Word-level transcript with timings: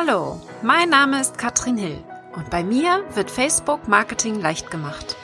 Hallo, 0.00 0.40
mein 0.62 0.90
Name 0.90 1.20
ist 1.20 1.38
Katrin 1.38 1.76
Hill 1.76 1.98
und 2.36 2.50
bei 2.50 2.62
mir 2.62 3.02
wird 3.14 3.32
Facebook 3.32 3.88
Marketing 3.88 4.40
leicht 4.40 4.70
gemacht. 4.70 5.16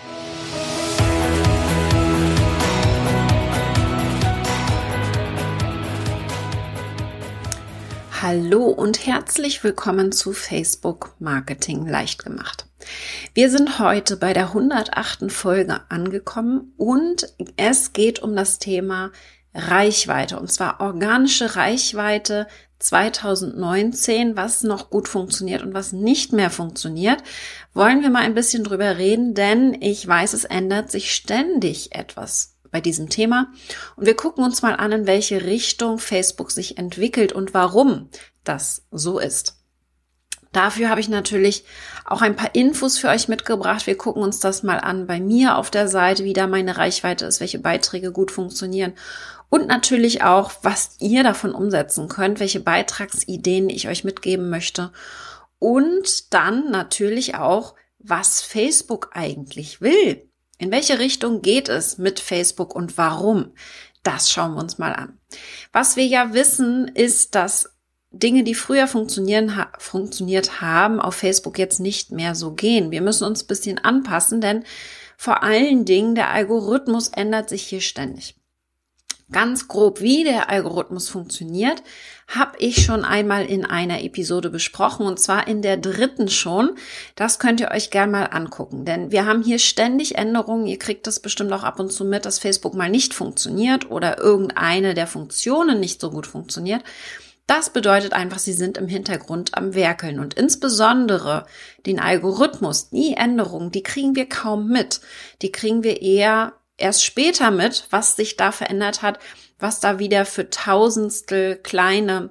Hallo 8.21 8.65
und 8.65 9.07
herzlich 9.07 9.63
willkommen 9.63 10.11
zu 10.11 10.33
Facebook 10.33 11.15
Marketing 11.21 11.87
leicht 11.87 12.25
gemacht. 12.25 12.67
Wir 13.33 13.51
sind 13.51 13.79
heute 13.79 14.17
bei 14.17 14.33
der 14.33 14.49
108. 14.49 15.31
Folge 15.31 15.83
angekommen 15.89 16.73
und 16.77 17.33
es 17.57 17.93
geht 17.93 18.25
um 18.25 18.35
das 18.35 18.59
Thema 18.59 19.13
Reichweite 19.55 20.39
und 20.41 20.51
zwar 20.51 20.81
organische 20.81 21.55
Reichweite 21.55 22.49
2019, 22.79 24.37
was 24.37 24.63
noch 24.63 24.91
gut 24.91 25.09
funktioniert 25.09 25.63
und 25.63 25.75
was 25.75 25.93
nicht 25.93 26.33
mehr 26.33 26.51
funktioniert, 26.51 27.23
wollen 27.73 28.03
wir 28.03 28.11
mal 28.11 28.23
ein 28.23 28.35
bisschen 28.35 28.65
drüber 28.65 28.99
reden, 28.99 29.35
denn 29.35 29.77
ich 29.81 30.07
weiß, 30.07 30.33
es 30.33 30.45
ändert 30.45 30.91
sich 30.91 31.15
ständig 31.15 31.95
etwas 31.95 32.57
bei 32.71 32.81
diesem 32.81 33.09
Thema 33.09 33.53
und 33.97 34.07
wir 34.07 34.17
gucken 34.17 34.45
uns 34.45 34.63
mal 34.63 34.75
an, 34.75 34.93
in 34.93 35.07
welche 35.07 35.45
Richtung 35.45 35.99
Facebook 35.99 36.51
sich 36.51 36.77
entwickelt 36.77 37.33
und 37.33 37.55
warum 37.55 38.11
das 38.43 38.85
so 38.91 39.19
ist. 39.19 39.57
Dafür 40.55 40.89
habe 40.89 41.01
ich 41.01 41.09
natürlich 41.09 41.65
auch 42.05 42.23
ein 42.23 42.37
paar 42.37 42.55
Infos 42.55 42.97
für 42.97 43.09
euch 43.09 43.27
mitgebracht. 43.27 43.89
Wir 43.89 43.97
gucken 43.97 44.23
uns 44.23 44.39
das 44.39 44.63
mal 44.63 44.79
an 44.79 45.09
bei 45.09 45.19
mir 45.19 45.57
auf 45.57 45.69
der 45.69 45.89
Seite, 45.89 46.23
wie 46.23 46.33
da 46.33 46.47
meine 46.47 46.77
Reichweite 46.77 47.27
ist, 47.27 47.41
welche 47.41 47.59
Beiträge 47.59 48.13
gut 48.13 48.31
funktionieren 48.31 48.93
und 49.55 49.69
natürlich 49.69 50.25
auch, 50.25 50.51
was 50.63 50.97
ihr 50.99 51.23
davon 51.23 51.55
umsetzen 51.55 52.09
könnt, 52.09 52.41
welche 52.41 52.59
Beitragsideen 52.59 53.71
ich 53.71 53.87
euch 53.87 54.03
mitgeben 54.03 54.51
möchte 54.51 54.91
und 55.61 56.35
dann 56.35 56.73
natürlich 56.73 57.37
auch, 57.37 57.77
was 58.01 58.43
Facebook 58.43 59.11
eigentlich 59.13 59.81
will. 59.81 60.29
In 60.59 60.73
welche 60.73 60.99
Richtung 60.99 61.41
geht 61.41 61.69
es 61.69 61.99
mit 61.99 62.19
Facebook 62.19 62.75
und 62.75 62.99
warum? 62.99 63.53
Das 64.03 64.29
schauen 64.29 64.55
wir 64.55 64.61
uns 64.61 64.79
mal 64.79 64.93
an. 64.93 65.21
Was 65.73 65.95
wir 65.95 66.05
ja 66.05 66.35
wissen, 66.35 66.89
ist, 66.89 67.37
dass 67.37 67.77
Dinge, 68.11 68.43
die 68.43 68.57
früher 68.57 68.89
funktionieren, 68.89 69.57
ha 69.57 69.71
funktioniert 69.79 70.63
haben, 70.63 70.99
auf 71.01 71.15
Facebook 71.15 71.61
jetzt 71.61 71.79
nicht 71.79 72.11
mehr 72.11 72.35
so 72.35 72.55
gehen. 72.55 72.91
Wir 72.91 73.03
müssen 73.03 73.23
uns 73.23 73.45
ein 73.45 73.47
bisschen 73.47 73.79
anpassen, 73.79 74.41
denn 74.41 74.65
vor 75.17 75.45
allen 75.45 75.85
Dingen 75.85 76.17
der 76.17 76.31
Algorithmus 76.31 77.07
ändert 77.07 77.49
sich 77.49 77.63
hier 77.63 77.81
ständig. 77.81 78.35
Ganz 79.33 79.69
grob, 79.69 80.03
wie 80.03 80.23
der 80.23 80.51
Algorithmus 80.51 81.09
funktioniert, 81.09 81.83
habe 82.29 82.59
ich 82.59 82.85
schon 82.85 83.05
einmal 83.05 83.47
in 83.47 83.65
einer 83.65 84.03
Episode 84.03 84.51
besprochen 84.51 85.07
und 85.07 85.19
zwar 85.19 85.49
in 85.49 85.63
der 85.63 85.79
dritten 85.79 86.29
schon. 86.29 86.77
Das 87.17 87.39
könnt 87.39 87.59
ihr 87.61 87.71
euch 87.71 87.91
gern 87.91 88.11
mal 88.11 88.25
angucken, 88.25 88.85
denn 88.85 89.11
wir 89.13 89.25
haben 89.25 89.43
hier 89.43 89.59
ständig 89.59 90.17
Änderungen. 90.17 90.67
Ihr 90.67 90.79
kriegt 90.79 91.07
das 91.07 91.21
bestimmt 91.21 91.53
auch 91.53 91.65
ab 91.65 91.81
und 91.81 91.91
zu 91.91 92.05
mit, 92.05 92.27
dass 92.27 92.39
Facebook 92.39 92.75
mal 92.75 92.91
nicht 92.91 93.15
funktioniert 93.15 93.91
oder 93.91 94.19
irgendeine 94.19 94.93
der 94.93 95.07
Funktionen 95.07 95.81
nicht 95.81 96.03
so 96.03 96.11
gut 96.11 96.27
funktioniert. 96.27 96.83
Das 97.47 97.71
bedeutet 97.71 98.15
einfach, 98.15 98.39
sie 98.39 98.55
sind 98.55 98.79
im 98.79 98.89
Hintergrund 98.89 99.57
am 99.57 99.75
Werkeln 99.75 100.19
und 100.19 100.35
insbesondere 100.35 101.47
den 101.85 102.01
Algorithmus, 102.01 102.89
die 102.89 103.15
Änderungen, 103.15 103.71
die 103.71 103.83
kriegen 103.83 104.17
wir 104.17 104.29
kaum 104.29 104.69
mit. 104.69 105.01
Die 105.43 105.53
kriegen 105.53 105.83
wir 105.83 106.01
eher 106.01 106.55
erst 106.77 107.05
später 107.05 107.51
mit, 107.51 107.87
was 107.91 108.17
sich 108.17 108.37
da 108.37 108.53
verändert 108.53 109.03
hat, 109.03 109.19
was 109.59 109.81
da 109.81 109.99
wieder 109.99 110.25
für 110.27 110.51
tausendstel 110.51 111.57
kleine 111.57 112.31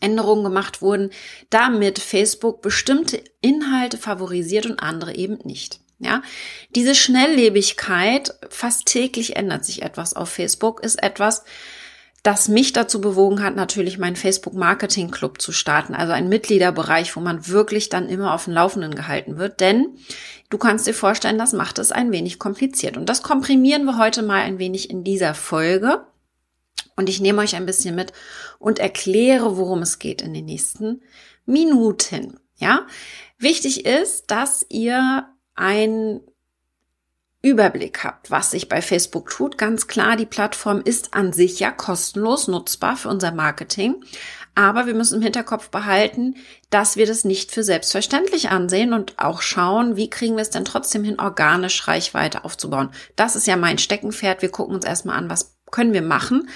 Änderungen 0.00 0.44
gemacht 0.44 0.82
wurden, 0.82 1.10
damit 1.50 1.98
Facebook 1.98 2.60
bestimmte 2.60 3.22
Inhalte 3.40 3.96
favorisiert 3.96 4.66
und 4.66 4.78
andere 4.80 5.14
eben 5.14 5.38
nicht. 5.44 5.80
Ja, 5.98 6.22
diese 6.74 6.96
Schnelllebigkeit, 6.96 8.34
fast 8.50 8.86
täglich 8.86 9.36
ändert 9.36 9.64
sich 9.64 9.82
etwas 9.82 10.14
auf 10.14 10.30
Facebook, 10.30 10.82
ist 10.82 11.00
etwas, 11.00 11.44
das 12.22 12.48
mich 12.48 12.72
dazu 12.72 13.00
bewogen 13.00 13.42
hat, 13.42 13.56
natürlich 13.56 13.98
meinen 13.98 14.14
Facebook 14.14 14.54
Marketing 14.54 15.10
Club 15.10 15.40
zu 15.40 15.50
starten, 15.50 15.94
also 15.94 16.12
ein 16.12 16.28
Mitgliederbereich, 16.28 17.16
wo 17.16 17.20
man 17.20 17.48
wirklich 17.48 17.88
dann 17.88 18.08
immer 18.08 18.32
auf 18.32 18.44
dem 18.44 18.54
Laufenden 18.54 18.94
gehalten 18.94 19.38
wird, 19.38 19.60
denn 19.60 19.96
du 20.48 20.58
kannst 20.58 20.86
dir 20.86 20.94
vorstellen, 20.94 21.38
das 21.38 21.52
macht 21.52 21.78
es 21.78 21.90
ein 21.90 22.12
wenig 22.12 22.38
kompliziert. 22.38 22.96
Und 22.96 23.08
das 23.08 23.22
komprimieren 23.22 23.84
wir 23.84 23.98
heute 23.98 24.22
mal 24.22 24.42
ein 24.42 24.58
wenig 24.58 24.88
in 24.88 25.02
dieser 25.02 25.34
Folge. 25.34 26.06
Und 26.94 27.08
ich 27.08 27.20
nehme 27.20 27.42
euch 27.42 27.56
ein 27.56 27.66
bisschen 27.66 27.94
mit 27.94 28.12
und 28.58 28.78
erkläre, 28.78 29.56
worum 29.56 29.82
es 29.82 29.98
geht 29.98 30.22
in 30.22 30.34
den 30.34 30.44
nächsten 30.44 31.02
Minuten. 31.46 32.38
Ja, 32.56 32.86
wichtig 33.38 33.84
ist, 33.84 34.30
dass 34.30 34.64
ihr 34.68 35.26
ein 35.54 36.20
Überblick 37.42 38.04
habt, 38.04 38.30
was 38.30 38.52
sich 38.52 38.68
bei 38.68 38.80
Facebook 38.80 39.30
tut. 39.30 39.58
Ganz 39.58 39.88
klar, 39.88 40.16
die 40.16 40.26
Plattform 40.26 40.80
ist 40.80 41.12
an 41.12 41.32
sich 41.32 41.58
ja 41.58 41.72
kostenlos 41.72 42.46
nutzbar 42.46 42.96
für 42.96 43.08
unser 43.08 43.32
Marketing. 43.32 43.96
Aber 44.54 44.86
wir 44.86 44.94
müssen 44.94 45.16
im 45.16 45.22
Hinterkopf 45.22 45.70
behalten, 45.70 46.36
dass 46.70 46.96
wir 46.96 47.06
das 47.06 47.24
nicht 47.24 47.50
für 47.50 47.64
selbstverständlich 47.64 48.50
ansehen 48.50 48.92
und 48.92 49.18
auch 49.18 49.42
schauen, 49.42 49.96
wie 49.96 50.10
kriegen 50.10 50.36
wir 50.36 50.42
es 50.42 50.50
denn 50.50 50.64
trotzdem 50.64 51.04
hin, 51.04 51.18
organisch 51.18 51.88
Reichweite 51.88 52.44
aufzubauen. 52.44 52.90
Das 53.16 53.34
ist 53.34 53.46
ja 53.46 53.56
mein 53.56 53.78
Steckenpferd. 53.78 54.42
Wir 54.42 54.50
gucken 54.50 54.74
uns 54.74 54.84
erstmal 54.84 55.16
an, 55.16 55.30
was 55.30 55.56
können 55.70 55.94
wir 55.94 56.02
machen, 56.02 56.48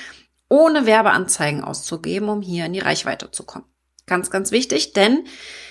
ohne 0.48 0.86
Werbeanzeigen 0.86 1.64
auszugeben, 1.64 2.28
um 2.28 2.42
hier 2.42 2.66
in 2.66 2.74
die 2.74 2.80
Reichweite 2.80 3.30
zu 3.30 3.44
kommen. 3.44 3.64
Ganz, 4.06 4.30
ganz 4.30 4.52
wichtig, 4.52 4.92
denn 4.92 5.24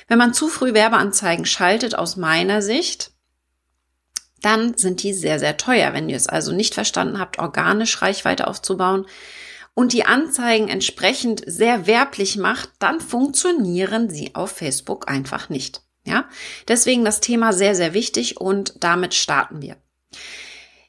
wenn 0.09 0.17
man 0.17 0.33
zu 0.33 0.49
früh 0.49 0.73
Werbeanzeigen 0.73 1.45
schaltet, 1.45 1.95
aus 1.95 2.17
meiner 2.17 2.61
Sicht, 2.61 3.14
dann 4.41 4.77
sind 4.77 5.03
die 5.03 5.13
sehr, 5.13 5.39
sehr 5.39 5.57
teuer. 5.57 5.93
Wenn 5.93 6.09
ihr 6.09 6.17
es 6.17 6.27
also 6.27 6.51
nicht 6.51 6.73
verstanden 6.73 7.19
habt, 7.19 7.39
organisch 7.39 8.01
Reichweite 8.01 8.47
aufzubauen 8.47 9.05
und 9.73 9.93
die 9.93 10.05
Anzeigen 10.05 10.69
entsprechend 10.69 11.43
sehr 11.45 11.87
werblich 11.87 12.37
macht, 12.37 12.69
dann 12.79 13.01
funktionieren 13.01 14.09
sie 14.09 14.35
auf 14.35 14.51
Facebook 14.51 15.09
einfach 15.09 15.49
nicht. 15.49 15.81
Ja, 16.05 16.29
deswegen 16.67 17.03
das 17.03 17.19
Thema 17.19 17.51
sehr, 17.51 17.75
sehr 17.75 17.93
wichtig 17.93 18.39
und 18.39 18.75
damit 18.83 19.15
starten 19.15 19.61
wir. 19.61 19.77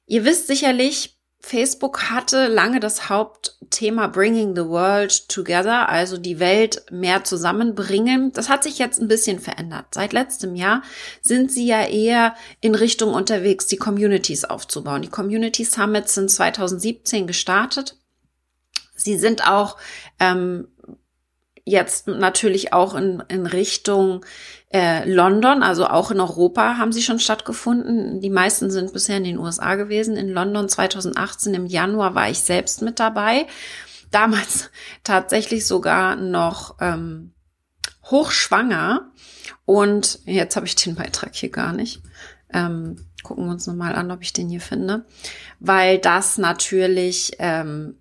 Ihr 0.07 0.25
wisst 0.25 0.47
sicherlich, 0.47 1.16
Facebook 1.47 2.11
hatte 2.11 2.49
lange 2.49 2.81
das 2.81 3.09
Hauptthema 3.09 4.09
Bringing 4.09 4.57
the 4.57 4.65
World 4.65 5.29
Together, 5.29 5.89
also 5.89 6.19
die 6.19 6.41
Welt 6.41 6.85
mehr 6.91 7.23
zusammenbringen. 7.23 8.33
Das 8.33 8.49
hat 8.49 8.65
sich 8.65 8.81
jetzt 8.81 9.01
ein 9.01 9.07
bisschen 9.07 9.39
verändert. 9.39 9.87
Seit 9.93 10.13
letztem 10.13 10.57
Jahr 10.57 10.83
sind 11.23 11.53
sie 11.53 11.65
ja 11.65 11.87
eher 11.87 12.35
in 12.61 12.75
Richtung 12.75 13.15
unterwegs, 13.15 13.69
die 13.69 13.77
Communities 13.77 14.45
aufzubauen. 14.45 15.03
Die 15.03 15.09
Community 15.09 15.65
Summits 15.65 16.15
sind 16.15 16.33
2017 16.33 17.29
gestartet. 17.29 17.97
Sie 18.97 19.17
sind 19.17 19.47
auch 19.49 19.77
ähm, 20.19 20.67
jetzt 21.65 22.09
natürlich 22.09 22.73
auch 22.73 22.97
in, 22.97 23.23
in 23.29 23.47
Richtung 23.47 24.25
äh, 24.77 25.11
London, 25.11 25.63
also 25.63 25.87
auch 25.87 26.11
in 26.11 26.21
Europa 26.21 26.77
haben 26.77 26.93
sie 26.93 27.01
schon 27.01 27.19
stattgefunden. 27.19 28.21
Die 28.21 28.29
meisten 28.29 28.71
sind 28.71 28.93
bisher 28.93 29.17
in 29.17 29.25
den 29.25 29.39
USA 29.39 29.75
gewesen. 29.75 30.19
In 30.19 30.29
London 30.29 30.69
2018 30.69 31.55
im 31.55 31.65
Januar 31.65 32.15
war 32.15 32.29
ich 32.29 32.41
selbst 32.41 32.83
mit 32.83 33.01
dabei. 33.01 33.47
Damals 34.11 34.71
tatsächlich 35.03 35.67
sogar 35.67 36.17
noch 36.17 36.77
ähm, 36.81 37.33
hochschwanger. 38.05 39.13
Und 39.65 40.19
jetzt 40.27 40.57
habe 40.57 40.67
ich 40.67 40.75
den 40.75 40.95
Beitrag 40.95 41.35
hier 41.35 41.51
gar 41.51 41.73
nicht. 41.73 42.03
Ähm, 42.53 42.97
gucken 43.23 43.47
wir 43.47 43.53
uns 43.53 43.67
nochmal 43.67 43.95
an, 43.95 44.11
ob 44.11 44.21
ich 44.21 44.35
den 44.35 44.51
hier 44.51 44.61
finde. 44.61 45.07
Weil 45.59 45.99
das 45.99 46.37
natürlich, 46.37 47.33
ähm, 47.39 47.99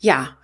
ja, 0.00 0.36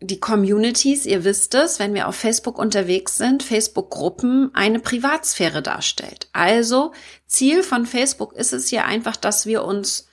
die 0.00 0.20
Communities, 0.20 1.06
ihr 1.06 1.24
wisst 1.24 1.54
es, 1.54 1.78
wenn 1.78 1.94
wir 1.94 2.08
auf 2.08 2.16
Facebook 2.16 2.58
unterwegs 2.58 3.16
sind, 3.16 3.42
Facebook-Gruppen 3.42 4.50
eine 4.54 4.80
Privatsphäre 4.80 5.62
darstellt. 5.62 6.28
Also 6.32 6.92
Ziel 7.26 7.62
von 7.62 7.86
Facebook 7.86 8.34
ist 8.34 8.52
es 8.52 8.68
hier 8.68 8.84
einfach, 8.84 9.16
dass 9.16 9.46
wir 9.46 9.64
uns 9.64 10.08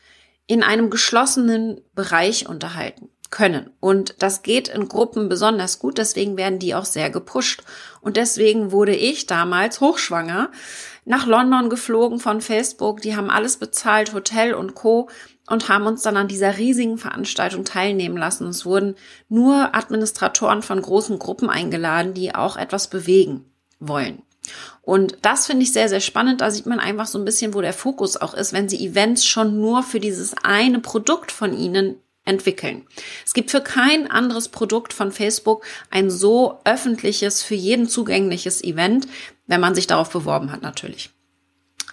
in 0.48 0.64
einem 0.64 0.90
geschlossenen 0.90 1.82
Bereich 1.94 2.48
unterhalten 2.48 3.10
können. 3.34 3.72
Und 3.80 4.16
das 4.20 4.44
geht 4.44 4.68
in 4.68 4.88
Gruppen 4.88 5.28
besonders 5.28 5.80
gut, 5.80 5.98
deswegen 5.98 6.38
werden 6.38 6.60
die 6.60 6.76
auch 6.76 6.86
sehr 6.86 7.10
gepusht. 7.10 7.64
Und 8.00 8.16
deswegen 8.16 8.72
wurde 8.72 8.96
ich 8.96 9.26
damals 9.26 9.82
hochschwanger 9.82 10.52
nach 11.04 11.26
London 11.26 11.70
geflogen 11.72 12.20
von 12.20 12.42
Facebook. 12.42 13.02
Die 13.02 13.16
haben 13.16 13.32
alles 13.32 13.58
bezahlt, 13.58 14.14
Hotel 14.14 14.54
und 14.54 14.76
Co 14.76 15.10
und 15.48 15.68
haben 15.68 15.88
uns 15.88 16.04
dann 16.04 16.16
an 16.16 16.28
dieser 16.28 16.60
riesigen 16.60 17.00
Veranstaltung 17.00 17.66
teilnehmen 17.66 18.18
lassen. 18.18 18.48
Es 18.48 18.68
wurden 18.68 18.96
nur 19.30 19.74
Administratoren 19.74 20.62
von 20.62 20.80
großen 20.80 21.18
Gruppen 21.18 21.50
eingeladen, 21.50 22.14
die 22.14 22.36
auch 22.36 22.56
etwas 22.56 22.88
bewegen 22.88 23.46
wollen. 23.80 24.22
Und 24.84 25.18
das 25.24 25.48
finde 25.48 25.64
ich 25.64 25.74
sehr, 25.74 25.90
sehr 25.90 26.02
spannend. 26.02 26.42
Da 26.42 26.52
sieht 26.52 26.68
man 26.68 26.80
einfach 26.80 27.08
so 27.08 27.18
ein 27.18 27.26
bisschen, 27.26 27.56
wo 27.56 27.62
der 27.62 27.74
Fokus 27.74 28.16
auch 28.16 28.36
ist, 28.36 28.54
wenn 28.54 28.70
sie 28.70 28.86
Events 28.86 29.26
schon 29.26 29.60
nur 29.60 29.82
für 29.82 30.00
dieses 30.00 30.36
eine 30.44 30.80
Produkt 30.80 31.32
von 31.32 31.58
ihnen 31.58 31.96
entwickeln. 32.26 32.86
Es 33.26 33.34
gibt 33.34 33.52
für 33.52 33.62
kein 33.62 34.10
anderes 34.10 34.50
Produkt 34.50 34.94
von 34.94 35.12
Facebook 35.12 35.66
ein 35.90 36.10
so 36.10 36.60
öffentliches, 36.64 37.44
für 37.44 37.56
jeden 37.56 37.88
zugängliches 37.88 38.64
Event, 38.64 39.08
wenn 39.48 39.62
man 39.62 39.76
sich 39.76 39.88
darauf 39.88 40.10
beworben 40.10 40.52
hat 40.52 40.62
natürlich. 40.62 41.10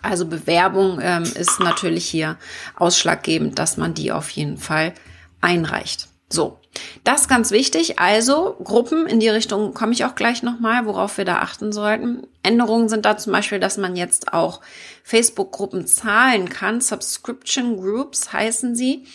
Also 0.02 0.26
Bewerbung 0.26 0.98
ähm, 1.02 1.24
ist 1.24 1.60
natürlich 1.60 2.06
hier 2.06 2.38
ausschlaggebend, 2.76 3.58
dass 3.58 3.76
man 3.76 3.92
die 3.92 4.12
auf 4.12 4.30
jeden 4.30 4.56
Fall 4.56 4.94
einreicht. 5.40 6.08
So, 6.32 6.58
das 7.02 7.28
ganz 7.28 7.50
wichtig. 7.50 7.98
Also 7.98 8.56
Gruppen 8.62 9.06
in 9.06 9.20
die 9.20 9.28
Richtung 9.28 9.74
komme 9.74 9.92
ich 9.92 10.04
auch 10.04 10.14
gleich 10.14 10.42
nochmal, 10.42 10.86
worauf 10.86 11.18
wir 11.18 11.24
da 11.24 11.40
achten 11.40 11.72
sollten. 11.72 12.26
Änderungen 12.42 12.88
sind 12.88 13.04
da 13.04 13.18
zum 13.18 13.32
Beispiel, 13.32 13.58
dass 13.58 13.76
man 13.76 13.96
jetzt 13.96 14.32
auch 14.32 14.60
Facebook-Gruppen 15.02 15.86
zahlen 15.86 16.48
kann. 16.48 16.80
Subscription 16.80 17.76
Groups 17.76 18.32
heißen 18.32 18.76
sie. 18.76 19.06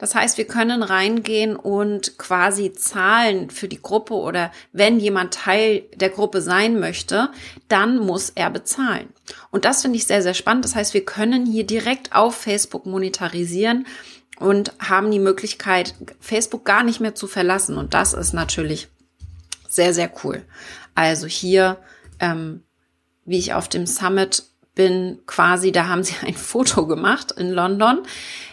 Das 0.00 0.14
heißt, 0.14 0.38
wir 0.38 0.46
können 0.46 0.82
reingehen 0.82 1.56
und 1.56 2.16
quasi 2.16 2.72
zahlen 2.72 3.50
für 3.50 3.68
die 3.68 3.82
Gruppe 3.82 4.14
oder 4.14 4.50
wenn 4.72 4.98
jemand 4.98 5.34
Teil 5.34 5.82
der 5.94 6.08
Gruppe 6.08 6.40
sein 6.40 6.80
möchte, 6.80 7.28
dann 7.68 7.98
muss 7.98 8.30
er 8.30 8.48
bezahlen. 8.48 9.10
Und 9.50 9.66
das 9.66 9.82
finde 9.82 9.98
ich 9.98 10.06
sehr, 10.06 10.22
sehr 10.22 10.32
spannend. 10.32 10.64
Das 10.64 10.74
heißt, 10.74 10.94
wir 10.94 11.04
können 11.04 11.44
hier 11.44 11.66
direkt 11.66 12.14
auf 12.14 12.34
Facebook 12.34 12.86
monetarisieren 12.86 13.86
und 14.38 14.72
haben 14.78 15.10
die 15.10 15.18
Möglichkeit, 15.18 15.94
Facebook 16.18 16.64
gar 16.64 16.82
nicht 16.82 17.00
mehr 17.00 17.14
zu 17.14 17.26
verlassen. 17.26 17.76
Und 17.76 17.92
das 17.92 18.14
ist 18.14 18.32
natürlich 18.32 18.88
sehr, 19.68 19.92
sehr 19.92 20.10
cool. 20.24 20.42
Also 20.94 21.26
hier, 21.26 21.76
ähm, 22.20 22.62
wie 23.26 23.38
ich 23.38 23.52
auf 23.52 23.68
dem 23.68 23.84
Summit 23.84 24.44
bin, 24.74 25.18
quasi, 25.26 25.72
da 25.72 25.88
haben 25.88 26.04
sie 26.04 26.14
ein 26.26 26.32
Foto 26.32 26.86
gemacht 26.86 27.32
in 27.32 27.50
London. 27.50 27.98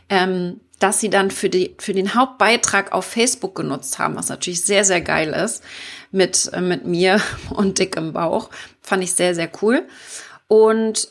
Ähm, 0.10 0.60
dass 0.80 1.00
sie 1.00 1.10
dann 1.10 1.32
für, 1.32 1.50
die, 1.50 1.76
für 1.80 1.94
den 1.94 2.14
Hauptbeitrag 2.14 2.92
auf 2.92 3.06
Facebook 3.06 3.56
genutzt 3.56 3.98
haben, 4.00 4.16
was 4.16 4.30
natürlich 4.30 4.64
sehr, 4.64 4.84
sehr 4.84 5.02
geil 5.02 5.30
ist, 5.30 5.64
mit, 6.12 6.52
äh, 6.54 6.62
mit 6.62 6.86
mir 6.86 7.22
und 7.50 7.80
dick 7.80 7.96
im 7.96 8.14
Bauch. 8.14 8.50
Fand 8.82 9.04
ich 9.04 9.14
sehr, 9.14 9.34
sehr 9.36 9.50
cool. 9.62 9.88
Und 10.48 11.10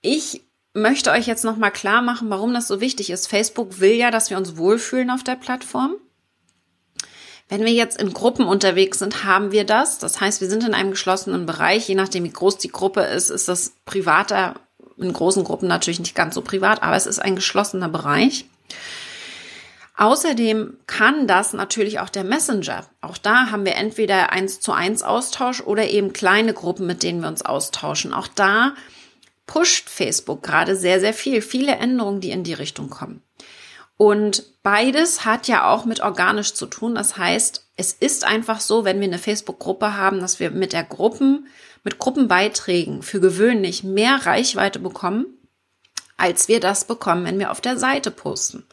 ich 0.00 0.42
möchte 0.72 1.10
euch 1.10 1.26
jetzt 1.26 1.44
nochmal 1.44 1.70
klar 1.70 2.02
machen, 2.02 2.30
warum 2.30 2.52
das 2.52 2.68
so 2.68 2.80
wichtig 2.80 3.10
ist. 3.10 3.26
Facebook 3.26 3.80
will 3.80 3.94
ja, 3.94 4.10
dass 4.10 4.30
wir 4.30 4.36
uns 4.36 4.56
wohlfühlen 4.56 5.10
auf 5.10 5.24
der 5.24 5.36
Plattform. 5.36 5.94
Wenn 7.48 7.64
wir 7.64 7.72
jetzt 7.72 8.00
in 8.00 8.12
Gruppen 8.12 8.46
unterwegs 8.46 8.98
sind, 8.98 9.24
haben 9.24 9.52
wir 9.52 9.64
das. 9.64 9.98
Das 9.98 10.20
heißt, 10.20 10.40
wir 10.40 10.48
sind 10.48 10.64
in 10.64 10.74
einem 10.74 10.90
geschlossenen 10.90 11.46
Bereich. 11.46 11.88
Je 11.88 11.94
nachdem, 11.94 12.24
wie 12.24 12.32
groß 12.32 12.58
die 12.58 12.70
Gruppe 12.70 13.02
ist, 13.02 13.30
ist 13.30 13.48
das 13.48 13.74
privater 13.84 14.60
in 14.96 15.12
großen 15.12 15.44
Gruppen 15.44 15.68
natürlich 15.68 16.00
nicht 16.00 16.14
ganz 16.14 16.34
so 16.34 16.42
privat, 16.42 16.82
aber 16.82 16.96
es 16.96 17.06
ist 17.06 17.18
ein 17.18 17.36
geschlossener 17.36 17.88
Bereich. 17.88 18.46
Außerdem 19.96 20.76
kann 20.86 21.28
das 21.28 21.52
natürlich 21.52 22.00
auch 22.00 22.08
der 22.08 22.24
Messenger. 22.24 22.84
Auch 23.00 23.16
da 23.16 23.50
haben 23.50 23.64
wir 23.64 23.76
entweder 23.76 24.32
eins 24.32 24.60
zu 24.60 24.72
eins 24.72 25.04
Austausch 25.04 25.60
oder 25.60 25.88
eben 25.88 26.12
kleine 26.12 26.52
Gruppen, 26.52 26.86
mit 26.86 27.04
denen 27.04 27.20
wir 27.20 27.28
uns 27.28 27.42
austauschen. 27.42 28.12
Auch 28.12 28.26
da 28.26 28.74
pusht 29.46 29.88
Facebook 29.88 30.42
gerade 30.42 30.74
sehr, 30.74 30.98
sehr 30.98 31.14
viel. 31.14 31.42
Viele 31.42 31.76
Änderungen, 31.76 32.20
die 32.20 32.30
in 32.30 32.42
die 32.42 32.54
Richtung 32.54 32.90
kommen. 32.90 33.22
Und 33.96 34.44
beides 34.64 35.24
hat 35.24 35.46
ja 35.46 35.70
auch 35.70 35.84
mit 35.84 36.00
organisch 36.00 36.54
zu 36.54 36.66
tun. 36.66 36.96
Das 36.96 37.16
heißt, 37.16 37.63
es 37.76 37.92
ist 37.92 38.24
einfach 38.24 38.60
so, 38.60 38.84
wenn 38.84 39.00
wir 39.00 39.08
eine 39.08 39.18
Facebook-Gruppe 39.18 39.96
haben, 39.96 40.20
dass 40.20 40.40
wir 40.40 40.50
mit 40.50 40.72
der 40.72 40.84
Gruppen 40.84 41.48
mit 41.84 41.98
Gruppenbeiträgen 41.98 43.02
für 43.02 43.20
gewöhnlich 43.20 43.84
mehr 43.84 44.26
Reichweite 44.26 44.78
bekommen, 44.78 45.26
als 46.16 46.48
wir 46.48 46.58
das 46.58 46.86
bekommen, 46.86 47.24
wenn 47.26 47.38
wir 47.38 47.50
auf 47.50 47.60
der 47.60 47.76
Seite 47.76 48.10
posten. 48.10 48.64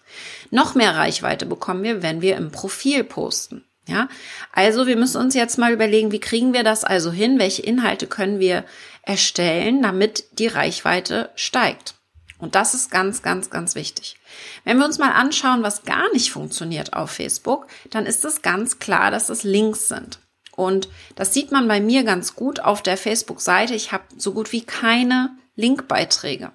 Noch 0.49 0.75
mehr 0.75 0.95
Reichweite 0.95 1.45
bekommen 1.45 1.83
wir, 1.83 2.01
wenn 2.01 2.21
wir 2.21 2.37
im 2.37 2.51
Profil 2.51 3.03
posten. 3.03 3.65
Ja, 3.87 4.07
also 4.53 4.85
wir 4.85 4.95
müssen 4.95 5.19
uns 5.19 5.33
jetzt 5.33 5.57
mal 5.57 5.73
überlegen, 5.73 6.11
wie 6.11 6.19
kriegen 6.19 6.53
wir 6.53 6.63
das 6.63 6.83
also 6.83 7.11
hin? 7.11 7.39
Welche 7.39 7.63
Inhalte 7.63 8.07
können 8.07 8.39
wir 8.39 8.63
erstellen, 9.01 9.81
damit 9.81 10.39
die 10.39 10.47
Reichweite 10.47 11.31
steigt? 11.35 11.95
Und 12.41 12.55
das 12.55 12.73
ist 12.73 12.91
ganz, 12.91 13.21
ganz, 13.21 13.49
ganz 13.49 13.75
wichtig. 13.75 14.17
Wenn 14.65 14.77
wir 14.77 14.85
uns 14.85 14.97
mal 14.97 15.11
anschauen, 15.11 15.63
was 15.63 15.83
gar 15.83 16.11
nicht 16.11 16.31
funktioniert 16.31 16.93
auf 16.93 17.11
Facebook, 17.11 17.67
dann 17.91 18.05
ist 18.05 18.25
es 18.25 18.41
ganz 18.41 18.79
klar, 18.79 19.11
dass 19.11 19.29
es 19.29 19.43
Links 19.43 19.87
sind. 19.87 20.19
Und 20.55 20.89
das 21.15 21.33
sieht 21.33 21.51
man 21.51 21.67
bei 21.67 21.79
mir 21.79 22.03
ganz 22.03 22.35
gut 22.35 22.59
auf 22.59 22.81
der 22.81 22.97
Facebook-Seite. 22.97 23.73
Ich 23.75 23.91
habe 23.91 24.03
so 24.17 24.33
gut 24.33 24.51
wie 24.51 24.61
keine 24.61 25.37
Linkbeiträge. 25.55 26.51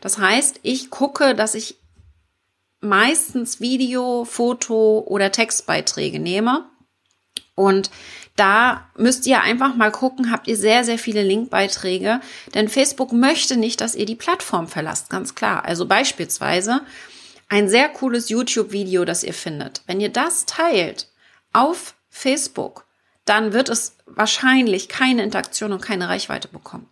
Das 0.00 0.18
heißt, 0.18 0.60
ich 0.62 0.90
gucke, 0.90 1.34
dass 1.34 1.54
ich 1.54 1.80
meistens 2.80 3.60
Video, 3.60 4.24
Foto 4.24 5.00
oder 5.06 5.32
Textbeiträge 5.32 6.18
nehme. 6.18 6.68
Und 7.54 7.90
da 8.36 8.88
müsst 8.96 9.26
ihr 9.26 9.42
einfach 9.42 9.74
mal 9.74 9.92
gucken, 9.92 10.30
habt 10.30 10.48
ihr 10.48 10.56
sehr, 10.56 10.84
sehr 10.84 10.98
viele 10.98 11.22
Linkbeiträge. 11.22 12.20
Denn 12.54 12.68
Facebook 12.68 13.12
möchte 13.12 13.56
nicht, 13.56 13.80
dass 13.80 13.94
ihr 13.94 14.06
die 14.06 14.16
Plattform 14.16 14.68
verlasst, 14.68 15.10
ganz 15.10 15.34
klar. 15.34 15.64
Also 15.64 15.86
beispielsweise 15.86 16.80
ein 17.48 17.68
sehr 17.68 17.90
cooles 17.90 18.30
YouTube-Video, 18.30 19.04
das 19.04 19.22
ihr 19.22 19.34
findet. 19.34 19.82
Wenn 19.86 20.00
ihr 20.00 20.08
das 20.08 20.46
teilt 20.46 21.08
auf 21.52 21.94
Facebook, 22.08 22.86
dann 23.26 23.52
wird 23.52 23.68
es 23.68 23.96
wahrscheinlich 24.06 24.88
keine 24.88 25.22
Interaktion 25.22 25.72
und 25.72 25.82
keine 25.82 26.08
Reichweite 26.08 26.48
bekommen. 26.48 26.88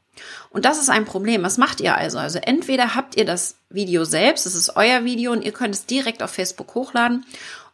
Und 0.51 0.65
das 0.65 0.79
ist 0.79 0.91
ein 0.91 1.05
Problem. 1.07 1.43
Was 1.43 1.57
macht 1.59 1.81
ihr 1.81 1.97
also? 1.97 2.19
Also 2.19 2.39
entweder 2.41 2.95
habt 2.95 3.17
ihr 3.17 3.25
das 3.25 3.57
Video 3.71 4.05
selbst, 4.05 4.47
es 4.47 4.55
ist 4.55 4.77
euer 4.77 5.05
Video 5.05 5.33
und 5.33 5.43
ihr 5.43 5.53
könnt 5.53 5.75
es 5.75 5.87
direkt 5.87 6.23
auf 6.23 6.31
Facebook 6.31 6.75
hochladen. 6.75 7.25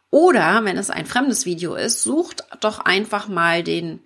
Oder 0.09 0.63
wenn 0.63 0.77
es 0.77 0.89
ein 0.89 1.05
fremdes 1.05 1.45
Video 1.45 1.75
ist, 1.75 2.03
sucht 2.03 2.45
doch 2.61 2.79
einfach 2.79 3.27
mal 3.27 3.63
den 3.63 3.99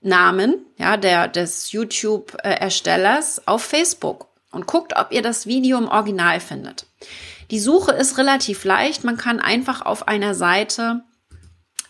Namen, 0.00 0.66
ja, 0.78 0.96
der, 0.96 1.28
des 1.28 1.70
YouTube-Erstellers 1.70 3.46
auf 3.46 3.62
Facebook 3.62 4.26
und 4.50 4.66
guckt, 4.66 4.94
ob 4.96 5.12
ihr 5.12 5.22
das 5.22 5.46
Video 5.46 5.78
im 5.78 5.88
Original 5.88 6.40
findet. 6.40 6.86
Die 7.50 7.60
Suche 7.60 7.92
ist 7.92 8.18
relativ 8.18 8.64
leicht. 8.64 9.04
Man 9.04 9.16
kann 9.16 9.38
einfach 9.38 9.82
auf 9.84 10.08
einer 10.08 10.34
Seite 10.34 11.02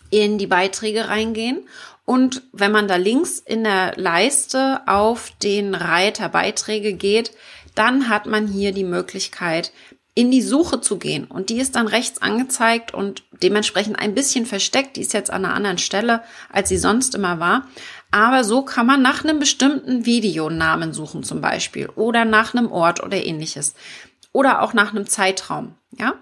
in 0.09 0.37
die 0.37 0.47
Beiträge 0.47 1.07
reingehen. 1.07 1.67
Und 2.05 2.43
wenn 2.51 2.71
man 2.71 2.87
da 2.87 2.97
links 2.97 3.39
in 3.39 3.63
der 3.63 3.93
Leiste 3.95 4.81
auf 4.87 5.31
den 5.41 5.73
Reiter 5.73 6.29
Beiträge 6.29 6.93
geht, 6.93 7.31
dann 7.75 8.09
hat 8.09 8.25
man 8.27 8.47
hier 8.47 8.71
die 8.71 8.83
Möglichkeit, 8.83 9.71
in 10.15 10.29
die 10.29 10.41
Suche 10.41 10.79
zu 10.79 10.97
gehen. 10.97 11.25
Und 11.25 11.49
die 11.49 11.59
ist 11.59 11.75
dann 11.75 11.87
rechts 11.87 12.21
angezeigt 12.21 12.93
und 12.93 13.23
dementsprechend 13.41 13.97
ein 13.97 14.13
bisschen 14.13 14.45
versteckt. 14.45 14.95
Die 14.95 15.01
ist 15.01 15.13
jetzt 15.13 15.31
an 15.31 15.45
einer 15.45 15.55
anderen 15.55 15.79
Stelle, 15.79 16.23
als 16.51 16.69
sie 16.69 16.77
sonst 16.77 17.15
immer 17.15 17.39
war. 17.39 17.67
Aber 18.11 18.43
so 18.43 18.61
kann 18.61 18.85
man 18.85 19.01
nach 19.01 19.23
einem 19.23 19.39
bestimmten 19.39 20.05
Videonamen 20.05 20.93
suchen 20.93 21.23
zum 21.23 21.41
Beispiel 21.41 21.89
oder 21.95 22.25
nach 22.25 22.53
einem 22.53 22.71
Ort 22.71 23.01
oder 23.01 23.25
ähnliches. 23.25 23.73
Oder 24.31 24.61
auch 24.61 24.73
nach 24.73 24.91
einem 24.91 25.07
Zeitraum. 25.07 25.75
Ja, 25.97 26.13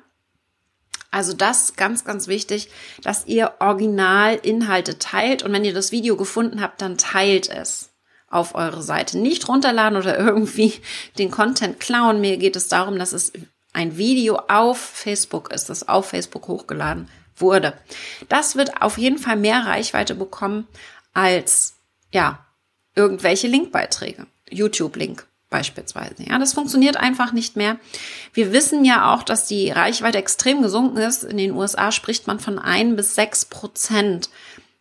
also 1.11 1.33
das 1.33 1.75
ganz, 1.75 2.05
ganz 2.05 2.27
wichtig, 2.29 2.69
dass 3.03 3.27
ihr 3.27 3.55
Originalinhalte 3.59 4.97
teilt 4.97 5.43
und 5.43 5.51
wenn 5.51 5.65
ihr 5.65 5.73
das 5.73 5.91
Video 5.91 6.15
gefunden 6.15 6.61
habt, 6.61 6.81
dann 6.81 6.97
teilt 6.97 7.49
es 7.49 7.89
auf 8.29 8.55
eure 8.55 8.81
Seite. 8.81 9.19
Nicht 9.19 9.49
runterladen 9.49 9.97
oder 9.97 10.17
irgendwie 10.25 10.73
den 11.17 11.29
Content 11.29 11.81
klauen. 11.81 12.21
Mir 12.21 12.37
geht 12.37 12.55
es 12.55 12.69
darum, 12.69 12.97
dass 12.97 13.11
es 13.11 13.33
ein 13.73 13.97
Video 13.97 14.37
auf 14.47 14.79
Facebook 14.79 15.51
ist, 15.51 15.69
das 15.69 15.87
auf 15.87 16.09
Facebook 16.09 16.47
hochgeladen 16.47 17.09
wurde. 17.35 17.73
Das 18.29 18.55
wird 18.55 18.81
auf 18.81 18.97
jeden 18.97 19.17
Fall 19.17 19.37
mehr 19.37 19.65
Reichweite 19.65 20.15
bekommen 20.15 20.67
als, 21.13 21.75
ja, 22.11 22.45
irgendwelche 22.95 23.47
Linkbeiträge. 23.47 24.27
YouTube-Link 24.49 25.25
beispielsweise. 25.49 26.23
Ja, 26.23 26.39
das 26.39 26.53
funktioniert 26.53 26.97
einfach 26.97 27.31
nicht 27.33 27.55
mehr. 27.55 27.77
Wir 28.33 28.51
wissen 28.51 28.85
ja 28.85 29.13
auch, 29.13 29.23
dass 29.23 29.47
die 29.47 29.69
Reichweite 29.69 30.17
extrem 30.17 30.61
gesunken 30.61 30.97
ist. 30.97 31.23
In 31.23 31.37
den 31.37 31.51
USA 31.51 31.91
spricht 31.91 32.27
man 32.27 32.39
von 32.39 32.57
ein 32.59 32.95
bis 32.95 33.15
sechs 33.15 33.45
Prozent 33.45 34.29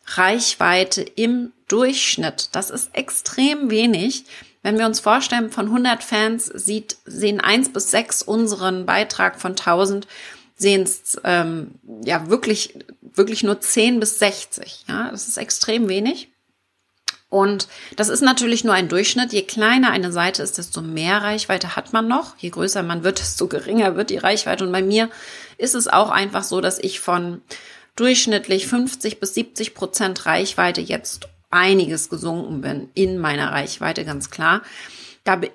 Reichweite 0.06 1.02
im 1.02 1.52
Durchschnitt. 1.68 2.50
Das 2.52 2.70
ist 2.70 2.94
extrem 2.94 3.70
wenig. 3.70 4.25
Wenn 4.62 4.79
wir 4.79 4.87
uns 4.87 5.00
vorstellen, 5.00 5.50
von 5.50 5.67
100 5.67 6.02
Fans 6.02 6.47
sieht, 6.47 6.97
sehen 7.05 7.40
eins 7.40 7.73
bis 7.73 7.90
sechs 7.90 8.23
unseren 8.23 8.85
Beitrag 8.85 9.40
von 9.40 9.52
1000, 9.52 10.07
sehen 10.55 10.83
es 10.83 11.19
ähm, 11.25 11.73
ja 12.05 12.29
wirklich, 12.29 12.75
wirklich 13.00 13.43
nur 13.43 13.61
10 13.61 14.00
bis 14.00 14.19
60. 14.19 14.85
Ja, 14.88 15.11
das 15.11 15.29
ist 15.29 15.38
extrem 15.38 15.88
wenig. 15.88 16.29
Und 17.31 17.69
das 17.97 18.09
ist 18.09 18.23
natürlich 18.23 18.64
nur 18.64 18.75
ein 18.75 18.88
Durchschnitt. 18.88 19.33
Je 19.33 19.43
kleiner 19.43 19.93
eine 19.93 20.12
Seite 20.12 20.43
ist, 20.43 20.59
desto 20.59 20.83
mehr 20.83 21.23
Reichweite 21.23 21.76
hat 21.76 21.93
man 21.93 22.09
noch. 22.09 22.37
Je 22.38 22.50
größer 22.50 22.83
man 22.83 23.05
wird, 23.05 23.19
desto 23.21 23.47
geringer 23.47 23.97
wird 23.97 24.11
die 24.11 24.19
Reichweite. 24.19 24.64
Und 24.64 24.73
bei 24.73 24.83
mir 24.83 25.09
ist 25.57 25.75
es 25.75 25.88
auch 25.88 26.11
einfach 26.11 26.43
so, 26.43 26.61
dass 26.61 26.79
ich 26.79 27.00
von 27.00 27.40
durchschnittlich 27.97 28.67
50 28.67 29.21
bis 29.21 29.35
70 29.35 29.75
Prozent 29.75 30.26
Reichweite 30.26 30.81
jetzt 30.81 31.29
einiges 31.50 32.09
gesunken 32.09 32.61
bin 32.61 32.90
in 32.95 33.19
meiner 33.19 33.52
Reichweite, 33.52 34.04
ganz 34.04 34.30
klar. 34.30 34.62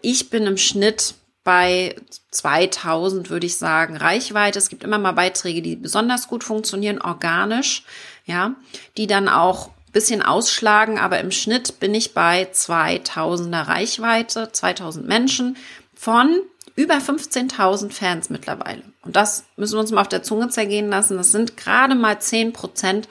Ich 0.02 0.30
bin 0.30 0.46
im 0.46 0.58
Schnitt 0.58 1.16
bei 1.44 1.96
2000 2.32 3.30
würde 3.30 3.46
ich 3.46 3.58
sagen 3.58 3.98
Reichweite. 3.98 4.58
Es 4.58 4.70
gibt 4.70 4.84
immer 4.84 4.98
mal 4.98 5.12
Beiträge, 5.12 5.62
die 5.62 5.76
besonders 5.76 6.28
gut 6.28 6.44
funktionieren, 6.44 7.00
organisch, 7.00 7.84
ja, 8.26 8.56
die 8.98 9.08
dann 9.08 9.30
auch 9.30 9.70
bisschen 9.96 10.22
ausschlagen, 10.22 11.00
aber 11.00 11.22
im 11.22 11.32
Schnitt 11.32 11.80
bin 11.80 11.96
ich 11.96 12.14
bei 12.14 12.50
2000er 12.52 13.68
Reichweite, 13.68 14.52
2000 14.52 15.08
Menschen 15.08 15.56
von 15.96 16.42
über 16.76 16.96
15.000 16.96 17.92
Fans 17.92 18.30
mittlerweile. 18.30 18.82
Und 19.04 19.16
das 19.16 19.46
müssen 19.56 19.76
wir 19.76 19.80
uns 19.80 19.92
mal 19.92 20.02
auf 20.02 20.10
der 20.10 20.24
Zunge 20.24 20.50
zergehen 20.50 20.90
lassen. 20.90 21.16
Das 21.16 21.32
sind 21.32 21.56
gerade 21.56 21.96
mal 21.96 22.20
10 22.20 22.52
Prozent 22.52 23.08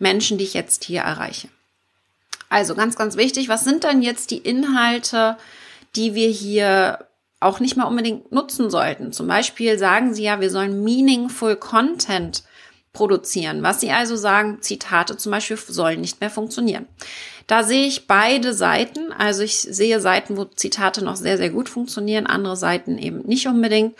Menschen, 0.00 0.38
die 0.38 0.44
ich 0.44 0.54
jetzt 0.54 0.84
hier 0.84 1.02
erreiche. 1.02 1.48
Also 2.48 2.74
ganz, 2.74 2.96
ganz 2.96 3.16
wichtig, 3.16 3.48
was 3.48 3.64
sind 3.64 3.84
denn 3.84 4.02
jetzt 4.02 4.30
die 4.30 4.38
Inhalte, 4.38 5.36
die 5.96 6.14
wir 6.14 6.28
hier 6.28 7.06
auch 7.40 7.60
nicht 7.60 7.76
mal 7.76 7.84
unbedingt 7.84 8.32
nutzen 8.32 8.70
sollten? 8.70 9.12
Zum 9.12 9.26
Beispiel 9.26 9.78
sagen 9.78 10.14
sie 10.14 10.24
ja, 10.24 10.40
wir 10.40 10.50
sollen 10.50 10.82
meaningful 10.82 11.56
Content 11.56 12.42
produzieren. 12.92 13.62
Was 13.62 13.80
sie 13.80 13.90
also 13.90 14.16
sagen, 14.16 14.58
Zitate 14.60 15.16
zum 15.16 15.32
Beispiel 15.32 15.56
sollen 15.56 16.00
nicht 16.00 16.20
mehr 16.20 16.30
funktionieren. 16.30 16.86
Da 17.46 17.62
sehe 17.62 17.86
ich 17.86 18.06
beide 18.06 18.52
Seiten. 18.54 19.12
Also 19.12 19.42
ich 19.42 19.58
sehe 19.58 20.00
Seiten, 20.00 20.36
wo 20.36 20.44
Zitate 20.44 21.04
noch 21.04 21.16
sehr, 21.16 21.36
sehr 21.36 21.50
gut 21.50 21.68
funktionieren, 21.68 22.26
andere 22.26 22.56
Seiten 22.56 22.98
eben 22.98 23.20
nicht 23.20 23.46
unbedingt. 23.46 23.94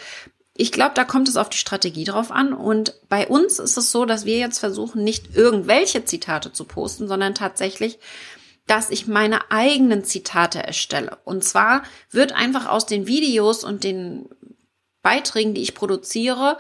Ich 0.55 0.73
glaube, 0.73 0.93
da 0.95 1.05
kommt 1.05 1.29
es 1.29 1.37
auf 1.37 1.49
die 1.49 1.57
Strategie 1.57 2.05
drauf 2.05 2.33
an. 2.33 2.53
Und 2.53 2.95
bei 3.09 3.29
uns 3.29 3.61
ist 3.61 3.79
es 3.79 3.93
so, 3.93 4.05
dass 4.05 4.25
wir 4.25 4.39
jetzt 4.39 4.59
versuchen, 4.59 5.05
nicht 5.05 5.37
irgendwelche 5.37 6.05
Zitate 6.05 6.53
zu 6.53 6.65
posten, 6.65 7.07
sondern 7.07 7.35
tatsächlich, 7.37 7.99
dass 8.69 8.91
ich 8.91 9.07
meine 9.07 9.51
eigenen 9.51 10.05
Zitate 10.05 10.63
erstelle. 10.63 11.19
Und 11.25 11.43
zwar 11.43 11.83
wird 12.11 12.33
einfach 12.33 12.67
aus 12.67 12.87
den 12.87 13.07
Videos 13.07 13.65
und 13.65 13.83
den 13.83 14.29
Beiträgen, 15.03 15.55
die 15.55 15.63
ich 15.63 15.75
produziere, 15.75 16.59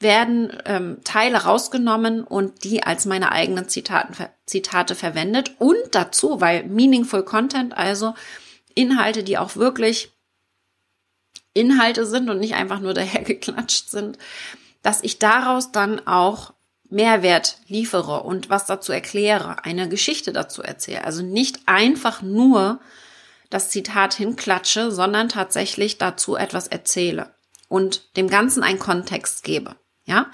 werden 0.00 0.52
ähm, 0.66 0.98
Teile 1.04 1.44
rausgenommen 1.44 2.24
und 2.24 2.64
die 2.64 2.82
als 2.82 3.06
meine 3.06 3.32
eigenen 3.32 3.68
Zitaten, 3.68 4.14
Zitate 4.46 4.94
verwendet 4.94 5.52
und 5.58 5.78
dazu, 5.92 6.40
weil 6.40 6.64
meaningful 6.64 7.24
Content, 7.24 7.76
also 7.76 8.14
Inhalte, 8.74 9.22
die 9.22 9.38
auch 9.38 9.56
wirklich 9.56 10.12
Inhalte 11.54 12.04
sind 12.04 12.28
und 12.28 12.40
nicht 12.40 12.54
einfach 12.54 12.80
nur 12.80 12.94
dahergeklatscht 12.94 13.88
sind, 13.88 14.18
dass 14.82 15.02
ich 15.02 15.18
daraus 15.18 15.72
dann 15.72 16.06
auch 16.06 16.53
Mehrwert 16.94 17.58
liefere 17.66 18.22
und 18.22 18.48
was 18.48 18.66
dazu 18.66 18.92
erkläre, 18.92 19.64
eine 19.64 19.88
Geschichte 19.88 20.32
dazu 20.32 20.62
erzähle. 20.62 21.04
Also 21.04 21.22
nicht 21.22 21.60
einfach 21.66 22.22
nur 22.22 22.80
das 23.50 23.70
Zitat 23.70 24.14
hinklatsche, 24.14 24.90
sondern 24.90 25.28
tatsächlich 25.28 25.98
dazu 25.98 26.36
etwas 26.36 26.68
erzähle 26.68 27.34
und 27.68 28.16
dem 28.16 28.28
Ganzen 28.28 28.62
einen 28.62 28.78
Kontext 28.78 29.44
gebe. 29.44 29.76
Ja, 30.06 30.30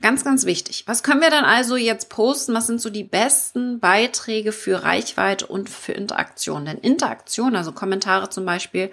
ganz, 0.00 0.24
ganz 0.24 0.46
wichtig. 0.46 0.84
Was 0.86 1.02
können 1.02 1.20
wir 1.20 1.30
dann 1.30 1.44
also 1.44 1.76
jetzt 1.76 2.08
posten? 2.08 2.54
Was 2.54 2.66
sind 2.66 2.80
so 2.80 2.90
die 2.90 3.04
besten 3.04 3.78
Beiträge 3.78 4.52
für 4.52 4.82
Reichweite 4.82 5.46
und 5.46 5.68
für 5.68 5.92
Interaktion? 5.92 6.64
Denn 6.64 6.78
Interaktion, 6.78 7.54
also 7.54 7.72
Kommentare 7.72 8.30
zum 8.30 8.44
Beispiel 8.44 8.90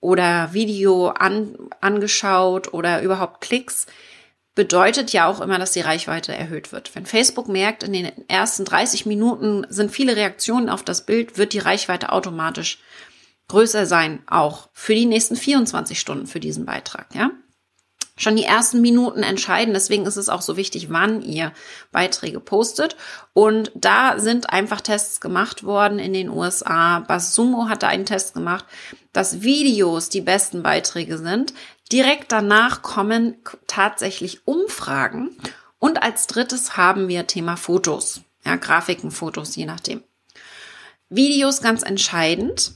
oder 0.00 0.52
Video 0.52 1.08
an, 1.08 1.56
angeschaut 1.80 2.72
oder 2.74 3.02
überhaupt 3.02 3.40
Klicks, 3.40 3.86
bedeutet 4.54 5.12
ja 5.12 5.26
auch 5.26 5.40
immer, 5.40 5.58
dass 5.58 5.72
die 5.72 5.80
Reichweite 5.80 6.34
erhöht 6.34 6.72
wird. 6.72 6.94
Wenn 6.94 7.06
Facebook 7.06 7.48
merkt, 7.48 7.82
in 7.82 7.92
den 7.92 8.28
ersten 8.28 8.64
30 8.64 9.06
Minuten 9.06 9.66
sind 9.68 9.90
viele 9.90 10.16
Reaktionen 10.16 10.68
auf 10.68 10.82
das 10.82 11.06
Bild, 11.06 11.38
wird 11.38 11.52
die 11.52 11.58
Reichweite 11.58 12.12
automatisch 12.12 12.78
größer 13.48 13.86
sein, 13.86 14.22
auch 14.26 14.68
für 14.72 14.94
die 14.94 15.06
nächsten 15.06 15.36
24 15.36 15.98
Stunden 15.98 16.26
für 16.26 16.40
diesen 16.40 16.64
Beitrag, 16.64 17.14
ja? 17.14 17.30
schon 18.16 18.36
die 18.36 18.44
ersten 18.44 18.80
Minuten 18.80 19.22
entscheiden. 19.22 19.74
Deswegen 19.74 20.06
ist 20.06 20.16
es 20.16 20.28
auch 20.28 20.42
so 20.42 20.56
wichtig, 20.56 20.90
wann 20.90 21.22
ihr 21.22 21.52
Beiträge 21.90 22.40
postet. 22.40 22.96
Und 23.32 23.72
da 23.74 24.18
sind 24.18 24.50
einfach 24.50 24.80
Tests 24.80 25.20
gemacht 25.20 25.64
worden 25.64 25.98
in 25.98 26.12
den 26.12 26.28
USA. 26.28 27.00
Basumo 27.00 27.68
hat 27.68 27.82
da 27.82 27.88
einen 27.88 28.06
Test 28.06 28.34
gemacht, 28.34 28.64
dass 29.12 29.42
Videos 29.42 30.08
die 30.08 30.20
besten 30.20 30.62
Beiträge 30.62 31.18
sind. 31.18 31.54
Direkt 31.92 32.32
danach 32.32 32.82
kommen 32.82 33.36
tatsächlich 33.66 34.46
Umfragen. 34.46 35.36
Und 35.78 36.02
als 36.02 36.26
drittes 36.26 36.76
haben 36.76 37.08
wir 37.08 37.26
Thema 37.26 37.56
Fotos. 37.56 38.22
Ja, 38.44 38.56
Grafiken, 38.56 39.10
Fotos, 39.10 39.56
je 39.56 39.66
nachdem. 39.66 40.02
Videos 41.08 41.60
ganz 41.60 41.82
entscheidend 41.82 42.72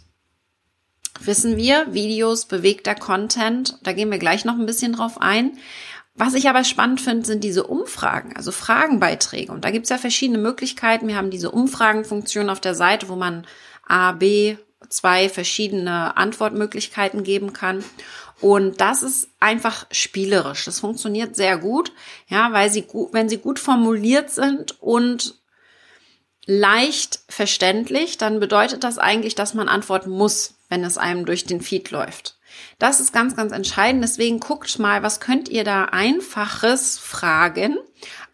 wissen 1.20 1.56
wir, 1.56 1.92
Videos, 1.92 2.46
bewegter 2.46 2.94
Content, 2.94 3.76
da 3.82 3.92
gehen 3.92 4.10
wir 4.10 4.18
gleich 4.18 4.44
noch 4.44 4.54
ein 4.54 4.66
bisschen 4.66 4.92
drauf 4.92 5.20
ein. 5.20 5.58
Was 6.14 6.34
ich 6.34 6.48
aber 6.48 6.64
spannend 6.64 7.00
finde, 7.00 7.24
sind 7.24 7.44
diese 7.44 7.64
Umfragen, 7.64 8.34
also 8.36 8.50
Fragenbeiträge. 8.50 9.52
Und 9.52 9.64
da 9.64 9.70
gibt 9.70 9.84
es 9.84 9.90
ja 9.90 9.98
verschiedene 9.98 10.38
Möglichkeiten. 10.38 11.06
Wir 11.06 11.16
haben 11.16 11.30
diese 11.30 11.52
Umfragenfunktion 11.52 12.50
auf 12.50 12.60
der 12.60 12.74
Seite, 12.74 13.08
wo 13.08 13.14
man 13.14 13.46
A, 13.86 14.12
B, 14.12 14.56
zwei 14.88 15.28
verschiedene 15.28 16.16
Antwortmöglichkeiten 16.16 17.22
geben 17.22 17.52
kann. 17.52 17.84
Und 18.40 18.80
das 18.80 19.02
ist 19.02 19.28
einfach 19.40 19.86
spielerisch. 19.90 20.64
Das 20.64 20.80
funktioniert 20.80 21.34
sehr 21.34 21.58
gut, 21.58 21.92
ja, 22.28 22.52
weil 22.52 22.70
sie 22.70 22.82
gut, 22.82 23.12
wenn 23.12 23.28
sie 23.28 23.38
gut 23.38 23.58
formuliert 23.58 24.30
sind 24.30 24.80
und 24.80 25.34
leicht 26.46 27.20
verständlich, 27.28 28.16
dann 28.16 28.40
bedeutet 28.40 28.84
das 28.84 28.98
eigentlich, 28.98 29.34
dass 29.34 29.54
man 29.54 29.68
antworten 29.68 30.10
muss 30.10 30.54
wenn 30.68 30.84
es 30.84 30.98
einem 30.98 31.24
durch 31.24 31.44
den 31.44 31.60
Feed 31.60 31.90
läuft. 31.90 32.36
Das 32.78 33.00
ist 33.00 33.12
ganz, 33.12 33.36
ganz 33.36 33.52
entscheidend. 33.52 34.02
Deswegen 34.02 34.40
guckt 34.40 34.78
mal, 34.78 35.02
was 35.02 35.20
könnt 35.20 35.48
ihr 35.48 35.64
da 35.64 35.86
einfaches 35.86 36.98
fragen? 36.98 37.78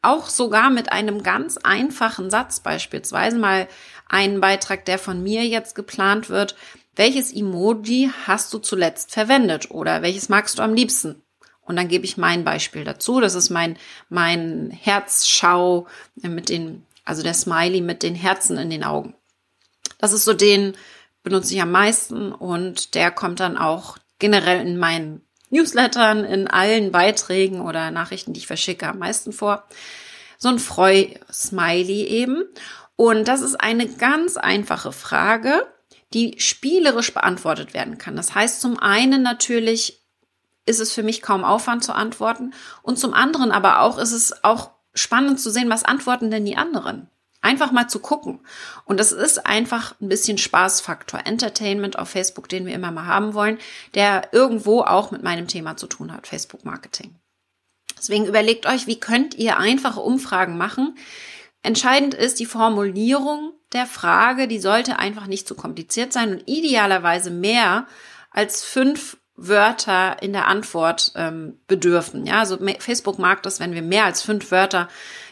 Auch 0.02 0.28
sogar 0.28 0.70
mit 0.70 0.92
einem 0.92 1.22
ganz 1.22 1.56
einfachen 1.58 2.30
Satz 2.30 2.60
beispielsweise 2.60 3.38
mal 3.38 3.68
einen 4.08 4.40
Beitrag, 4.40 4.84
der 4.84 4.98
von 4.98 5.22
mir 5.22 5.44
jetzt 5.44 5.74
geplant 5.74 6.28
wird. 6.28 6.56
Welches 6.96 7.32
Emoji 7.32 8.10
hast 8.26 8.52
du 8.52 8.58
zuletzt 8.58 9.12
verwendet 9.12 9.70
oder 9.70 10.02
welches 10.02 10.28
magst 10.28 10.58
du 10.58 10.62
am 10.62 10.74
liebsten? 10.74 11.22
Und 11.62 11.76
dann 11.76 11.88
gebe 11.88 12.04
ich 12.04 12.16
mein 12.16 12.44
Beispiel 12.44 12.84
dazu. 12.84 13.20
Das 13.20 13.34
ist 13.34 13.50
mein, 13.50 13.76
mein 14.08 14.70
Herzschau 14.70 15.86
mit 16.16 16.48
den, 16.48 16.86
also 17.04 17.22
der 17.22 17.34
Smiley 17.34 17.80
mit 17.80 18.02
den 18.02 18.14
Herzen 18.14 18.58
in 18.58 18.70
den 18.70 18.84
Augen. 18.84 19.14
Das 19.98 20.12
ist 20.12 20.24
so 20.24 20.34
den, 20.34 20.76
benutze 21.22 21.54
ich 21.54 21.62
am 21.62 21.70
meisten 21.70 22.32
und 22.32 22.94
der 22.94 23.10
kommt 23.10 23.40
dann 23.40 23.56
auch 23.56 23.96
generell 24.18 24.60
in 24.60 24.76
meinen 24.76 25.22
Newslettern, 25.50 26.24
in 26.24 26.48
allen 26.48 26.92
Beiträgen 26.92 27.60
oder 27.60 27.90
Nachrichten, 27.90 28.34
die 28.34 28.40
ich 28.40 28.46
verschicke, 28.46 28.88
am 28.88 28.98
meisten 28.98 29.32
vor. 29.32 29.64
So 30.36 30.48
ein 30.48 30.58
Freu-Smiley 30.58 32.04
eben. 32.04 32.44
Und 32.96 33.26
das 33.26 33.40
ist 33.40 33.56
eine 33.56 33.88
ganz 33.88 34.36
einfache 34.36 34.92
Frage, 34.92 35.66
die 36.14 36.36
spielerisch 36.38 37.12
beantwortet 37.12 37.74
werden 37.74 37.98
kann. 37.98 38.16
Das 38.16 38.34
heißt, 38.34 38.60
zum 38.60 38.78
einen 38.78 39.22
natürlich 39.22 40.00
ist 40.66 40.80
es 40.80 40.92
für 40.92 41.02
mich 41.02 41.20
kaum 41.20 41.44
Aufwand 41.44 41.84
zu 41.84 41.92
antworten 41.92 42.54
und 42.82 42.98
zum 42.98 43.12
anderen 43.12 43.52
aber 43.52 43.80
auch 43.80 43.98
ist 43.98 44.12
es 44.12 44.44
auch 44.44 44.70
spannend 44.94 45.40
zu 45.40 45.50
sehen, 45.50 45.68
was 45.68 45.84
antworten 45.84 46.30
denn 46.30 46.46
die 46.46 46.56
anderen. 46.56 47.08
Einfach 47.42 47.72
mal 47.72 47.88
zu 47.88 47.98
gucken. 47.98 48.40
Und 48.86 48.98
das 48.98 49.12
ist 49.12 49.44
einfach 49.44 49.94
ein 50.00 50.08
bisschen 50.08 50.38
Spaßfaktor, 50.38 51.26
Entertainment 51.26 51.98
auf 51.98 52.08
Facebook, 52.08 52.48
den 52.48 52.64
wir 52.64 52.74
immer 52.74 52.90
mal 52.90 53.06
haben 53.06 53.34
wollen, 53.34 53.58
der 53.94 54.30
irgendwo 54.32 54.80
auch 54.80 55.10
mit 55.10 55.22
meinem 55.22 55.46
Thema 55.46 55.76
zu 55.76 55.86
tun 55.86 56.10
hat, 56.10 56.26
Facebook 56.26 56.64
Marketing. 56.64 57.16
Deswegen 57.98 58.24
überlegt 58.24 58.64
euch, 58.66 58.86
wie 58.86 58.98
könnt 58.98 59.34
ihr 59.34 59.58
einfache 59.58 60.00
Umfragen 60.00 60.56
machen. 60.56 60.96
Entscheidend 61.64 62.12
ist 62.12 62.40
die 62.40 62.46
Formulierung 62.46 63.54
der 63.72 63.86
Frage, 63.86 64.48
die 64.48 64.58
sollte 64.58 64.98
einfach 64.98 65.26
nicht 65.26 65.48
zu 65.48 65.54
kompliziert 65.54 66.12
sein 66.12 66.30
und 66.30 66.42
idealerweise 66.46 67.30
mehr 67.30 67.86
als 68.30 68.62
fünf 68.62 69.16
Wörter 69.34 70.22
in 70.22 70.34
der 70.34 70.46
Antwort 70.46 71.12
ähm, 71.16 71.58
bedürfen. 71.66 72.26
Ja, 72.26 72.40
also 72.40 72.58
Facebook 72.80 73.18
mag 73.18 73.42
das, 73.42 73.60
wenn 73.60 73.72
wir 73.72 73.80
mehr 73.80 74.04
als 74.04 74.20
fünf 74.20 74.50
Wörter 74.50 74.88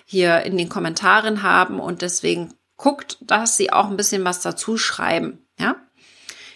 hier 0.06 0.40
in 0.40 0.56
den 0.56 0.70
Kommentaren 0.70 1.42
haben 1.42 1.78
und 1.78 2.00
deswegen 2.00 2.54
guckt, 2.78 3.18
dass 3.20 3.58
sie 3.58 3.70
auch 3.70 3.90
ein 3.90 3.98
bisschen 3.98 4.24
was 4.24 4.40
dazu 4.40 4.78
schreiben, 4.78 5.46
ja? 5.58 5.76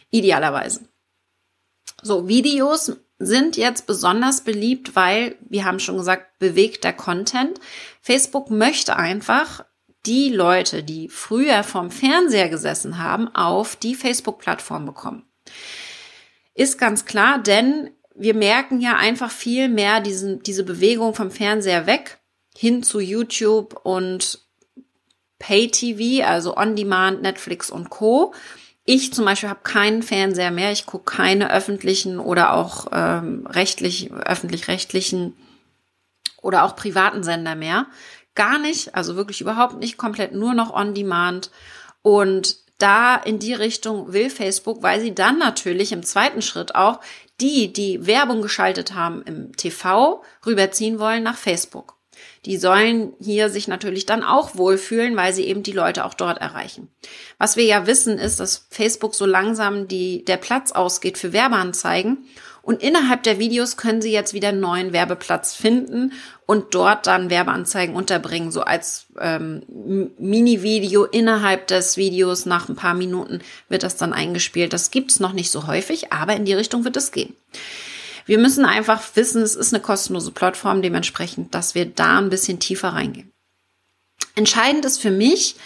Idealerweise. 0.09 0.89
So, 2.01 2.29
Videos 2.29 2.97
sind 3.19 3.57
jetzt 3.57 3.87
besonders 3.87 4.43
beliebt, 4.43 4.95
weil, 4.95 5.37
wir 5.41 5.65
haben 5.65 5.81
schon 5.81 5.97
gesagt, 5.97 6.39
bewegt 6.39 6.85
der 6.85 6.93
Content. 6.93 7.59
Facebook 8.03 8.51
möchte 8.51 8.97
einfach 8.97 9.65
die 10.05 10.31
Leute, 10.31 10.83
die 10.83 11.09
früher 11.09 11.63
vom 11.63 11.91
Fernseher 11.91 12.49
gesessen 12.49 12.99
haben, 12.99 13.35
auf 13.35 13.77
die 13.77 13.95
Facebook-Plattform 13.95 14.87
bekommen. 14.87 15.25
Ist 16.55 16.79
ganz 16.79 17.05
klar, 17.05 17.43
denn 17.43 17.91
wir 18.15 18.35
merken 18.35 18.81
ja 18.81 18.97
einfach 18.97 19.31
viel 19.31 19.69
mehr 19.69 20.01
diesen, 20.01 20.43
diese 20.43 20.65
Bewegung 20.65 21.15
vom 21.15 21.31
Fernseher 21.31 21.87
weg 21.87 22.19
hin 22.57 22.83
zu 22.83 23.01
YouTube 23.01 23.79
und 23.85 24.41
Pay-TV, 25.39 26.27
also 26.27 26.57
On-Demand, 26.57 27.21
Netflix 27.21 27.71
und 27.71 27.91
Co. 27.91 28.33
Ich 28.89 29.13
zum 29.13 29.25
Beispiel 29.25 29.49
habe 29.49 29.61
keinen 29.65 30.05
Fernseher 30.05 30.53
mehr. 30.53 30.71
Ich 30.71 30.87
gucke 30.87 31.17
keine 31.17 31.53
öffentlichen 31.53 32.21
oder 32.21 32.55
auch 32.55 32.87
ähm, 32.93 33.45
rechtlich, 33.49 34.13
öffentlich-rechtlichen 34.13 35.37
oder 36.41 36.63
auch 36.63 36.77
privaten 36.77 37.25
Sender 37.25 37.57
mehr. 37.57 37.87
Gar 38.37 38.61
nicht, 38.61 38.95
also 38.95 39.17
wirklich 39.17 39.41
überhaupt 39.41 39.79
nicht, 39.79 39.97
komplett 39.97 40.35
nur 40.35 40.55
noch 40.55 40.73
on 40.73 40.95
demand. 40.95 41.51
Und 42.03 42.59
da 42.79 43.17
in 43.17 43.41
die 43.41 43.55
Richtung 43.55 44.13
will 44.13 44.31
Facebook, 44.31 44.85
weil 44.85 45.01
sie 45.01 45.15
dann 45.15 45.39
natürlich 45.39 45.91
im 45.91 46.05
zweiten 46.05 46.41
Schritt 46.41 46.77
auch 46.77 47.01
die, 47.41 47.73
die 47.73 48.07
Werbung 48.07 48.41
geschaltet 48.41 48.95
haben 48.95 49.23
im 49.23 49.57
TV, 49.57 50.23
rüberziehen 50.47 51.01
wollen 51.01 51.25
nach 51.25 51.37
Facebook. 51.37 51.96
Die 52.45 52.57
sollen 52.57 53.13
hier 53.21 53.49
sich 53.49 53.69
natürlich 53.69 54.07
dann 54.07 54.23
auch 54.23 54.57
wohlfühlen, 54.57 55.17
weil 55.17 55.33
sie 55.33 55.45
eben 55.45 55.63
die 55.63 55.73
Leute 55.73 56.05
auch 56.05 56.15
dort 56.15 56.39
erreichen. 56.39 56.89
Was 57.39 57.57
wir 57.57 57.65
ja 57.65 57.87
wissen, 57.87 58.19
ist, 58.19 58.41
dass 58.41 58.67
Facebook 58.71 59.15
so 59.15 59.27
langsam 59.27 59.89
die, 59.89 60.25
der 60.25 60.37
Platz 60.37 60.73
ausgeht 60.73 61.19
für 61.19 61.33
Werbeanzeigen 61.33 62.27
und 62.67 62.83
innerhalb 62.83 63.23
der 63.23 63.39
Videos 63.39 63.77
können 63.77 64.03
Sie 64.03 64.11
jetzt 64.11 64.35
wieder 64.35 64.49
einen 64.49 64.59
neuen 64.59 64.93
Werbeplatz 64.93 65.55
finden 65.55 66.13
und 66.47 66.75
dort 66.75 67.07
dann 67.07 67.31
Werbeanzeigen 67.31 67.95
unterbringen, 67.95 68.51
so 68.51 68.63
als 68.63 69.07
ähm, 69.21 69.63
Mini-Video 70.19 71.05
innerhalb 71.05 71.69
des 71.69 71.97
Videos. 71.97 72.45
Nach 72.45 72.69
ein 72.69 72.75
paar 72.75 72.95
Minuten 72.95 73.39
wird 73.69 73.85
das 73.85 73.97
dann 73.99 74.13
eingespielt. 74.13 74.73
Das 74.73 74.91
gibt's 74.91 75.21
noch 75.21 75.33
nicht 75.33 75.53
so 75.53 75.69
häufig, 75.69 76.13
aber 76.13 76.35
in 76.35 76.45
die 76.45 76.55
Richtung 76.55 76.85
wird 76.85 76.97
es 76.97 77.13
gehen. 77.13 77.37
Wir 78.27 78.39
müssen 78.39 78.65
einfach 78.65 79.03
wissen, 79.15 79.41
es 79.43 79.55
ist 79.55 79.73
eine 79.73 79.83
kostenlose 79.83 80.33
Plattform, 80.33 80.83
dementsprechend, 80.83 81.55
dass 81.55 81.75
wir 81.75 81.87
da 81.87 82.19
ein 82.19 82.29
bisschen 82.29 82.59
tiefer 82.59 82.89
reingehen. 82.89 83.33
Entscheidend 84.35 84.85
ist 84.85 85.01
für 85.01 85.13
mich, 85.13 85.57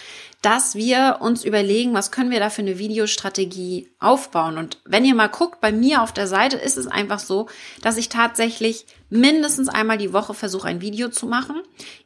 dass 0.41 0.73
wir 0.73 1.17
uns 1.19 1.43
überlegen, 1.43 1.93
was 1.93 2.11
können 2.11 2.31
wir 2.31 2.39
da 2.39 2.49
für 2.49 2.63
eine 2.63 2.79
Videostrategie 2.79 3.91
aufbauen. 3.99 4.57
Und 4.57 4.79
wenn 4.85 5.05
ihr 5.05 5.13
mal 5.13 5.27
guckt, 5.27 5.61
bei 5.61 5.71
mir 5.71 6.01
auf 6.01 6.13
der 6.13 6.27
Seite 6.27 6.57
ist 6.57 6.77
es 6.77 6.87
einfach 6.87 7.19
so, 7.19 7.47
dass 7.81 7.97
ich 7.97 8.09
tatsächlich 8.09 8.85
mindestens 9.09 9.69
einmal 9.69 9.99
die 9.99 10.13
Woche 10.13 10.33
versuche, 10.33 10.67
ein 10.67 10.81
Video 10.81 11.09
zu 11.09 11.27
machen. 11.27 11.61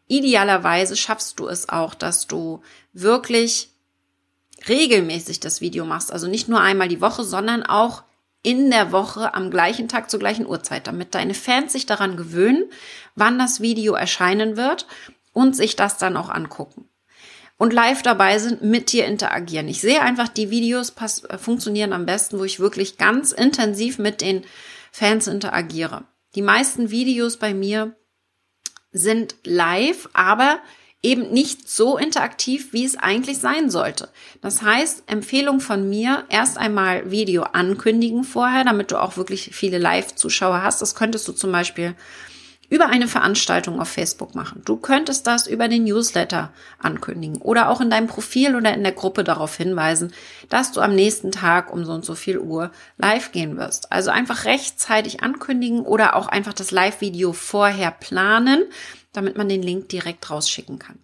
Idealerweise 0.08 0.98
schaffst 0.98 1.40
du 1.40 1.48
es 1.48 1.70
auch, 1.70 1.96
dass 1.96 2.28
du 2.28 2.62
wirklich 2.92 3.70
regelmäßig 4.68 5.40
das 5.40 5.62
Video 5.62 5.86
machst. 5.86 6.12
Also 6.12 6.28
nicht 6.28 6.50
nur 6.50 6.60
einmal 6.60 6.90
die 6.90 7.02
Woche, 7.02 7.24
sondern 7.24 7.64
auch 7.64 8.04
in 8.46 8.70
der 8.70 8.92
Woche 8.92 9.34
am 9.34 9.50
gleichen 9.50 9.88
Tag 9.88 10.12
zur 10.12 10.20
gleichen 10.20 10.46
Uhrzeit, 10.46 10.86
damit 10.86 11.16
deine 11.16 11.34
Fans 11.34 11.74
sich 11.74 11.88
daran 11.88 12.16
gewöhnen, 12.16 12.66
wann 13.16 13.40
das 13.40 13.60
Video 13.60 13.96
erscheinen 13.96 14.56
wird 14.56 14.86
und 15.34 15.56
sich 15.56 15.76
das 15.76 15.98
dann 15.98 16.16
auch 16.16 16.30
angucken 16.30 16.88
und 17.58 17.74
live 17.74 18.04
dabei 18.04 18.38
sind, 18.38 18.62
mit 18.62 18.92
dir 18.92 19.06
interagieren. 19.06 19.68
Ich 19.68 19.82
sehe 19.82 20.02
einfach, 20.02 20.28
die 20.28 20.52
Videos 20.52 20.92
pass 20.92 21.24
äh, 21.24 21.40
funktionieren 21.40 21.92
am 21.92 22.06
besten, 22.06 22.38
wo 22.38 22.44
ich 22.44 22.60
wirklich 22.60 22.98
ganz 22.98 23.32
intensiv 23.32 23.98
mit 23.98 24.22
den 24.22 24.44
Fans 24.92 25.26
interagiere. 25.26 26.04
Die 26.36 26.44
meisten 26.44 26.92
Videos 26.92 27.38
bei 27.38 27.54
mir 27.54 27.96
sind 28.92 29.36
live, 29.44 30.08
aber 30.14 30.60
eben 31.04 31.32
nicht 31.32 31.70
so 31.70 31.98
interaktiv, 31.98 32.74
wie 32.74 32.84
es 32.84 32.98
eigentlich 32.98 33.38
sein 33.38 33.70
sollte. 33.70 34.10
Das 34.42 34.64
heißt, 34.64 35.04
Empfehlung 35.08 35.60
von 35.60 35.88
mir, 35.88 36.26
erst 36.30 36.58
einmal 36.58 37.12
Video 37.12 37.44
ankündigen 37.44 38.24
vorher, 38.24 38.64
damit 38.64 38.92
du 38.92 39.00
auch 39.00 39.16
wirklich 39.16 39.52
viele 39.54 39.78
Live-Zuschauer 39.78 40.64
hast. 40.64 40.82
Das 40.82 40.96
könntest 40.96 41.28
du 41.28 41.34
zum 41.34 41.52
Beispiel 41.52 41.96
über 42.70 42.88
eine 42.88 43.08
Veranstaltung 43.08 43.80
auf 43.80 43.90
Facebook 43.90 44.36
machen. 44.36 44.62
Du 44.66 44.78
könntest 44.78 45.28
das 45.28 45.48
über 45.48 45.68
den 45.68 45.84
Newsletter 45.84 46.52
ankündigen 46.80 47.42
oder 47.42 47.70
auch 47.70 47.82
in 47.82 47.90
deinem 47.90 48.08
Profil 48.08 48.56
oder 48.56 48.74
in 48.74 48.84
der 48.84 48.92
Gruppe 48.92 49.24
darauf 49.24 49.56
hinweisen, 49.56 50.14
dass 50.50 50.72
du 50.72 50.82
am 50.82 50.96
nächsten 50.96 51.32
Tag 51.32 51.72
um 51.72 51.86
so 51.86 51.94
und 51.94 52.06
so 52.06 52.16
viel 52.16 52.40
Uhr 52.40 52.72
live 52.98 53.32
gehen 53.32 53.58
wirst. 53.58 53.92
Also 53.92 54.10
einfach 54.10 54.46
rechtzeitig 54.46 55.22
ankündigen 55.22 55.82
oder 55.82 56.16
auch 56.16 56.28
einfach 56.28 56.54
das 56.54 56.72
Live-Video 56.72 57.34
vorher 57.34 57.92
planen, 57.92 58.64
damit 59.16 59.38
man 59.38 59.50
den 59.50 59.64
Link 59.64 59.90
direkt 59.90 60.30
rausschicken 60.30 60.80
kann. 60.80 61.00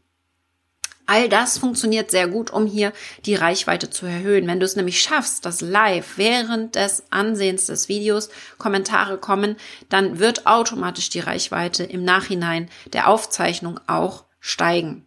All 1.12 1.28
das 1.28 1.58
funktioniert 1.58 2.10
sehr 2.10 2.30
gut, 2.30 2.52
um 2.52 2.66
hier 2.66 2.94
die 3.26 3.36
Reichweite 3.36 3.90
zu 3.90 4.06
erhöhen. 4.06 4.48
Wenn 4.48 4.62
du 4.62 4.66
es 4.66 4.78
nämlich 4.78 5.02
schaffst, 5.02 5.46
dass 5.46 5.60
live 5.60 6.18
während 6.18 6.76
des 6.76 7.04
Ansehens 7.10 7.66
des 7.66 7.90
Videos 7.90 8.30
Kommentare 8.58 9.18
kommen, 9.18 9.58
dann 9.90 10.20
wird 10.20 10.48
automatisch 10.48 11.10
die 11.10 11.20
Reichweite 11.20 11.84
im 11.84 12.06
Nachhinein 12.06 12.70
der 12.94 13.10
Aufzeichnung 13.10 13.80
auch 13.88 14.24
steigen. 14.40 15.06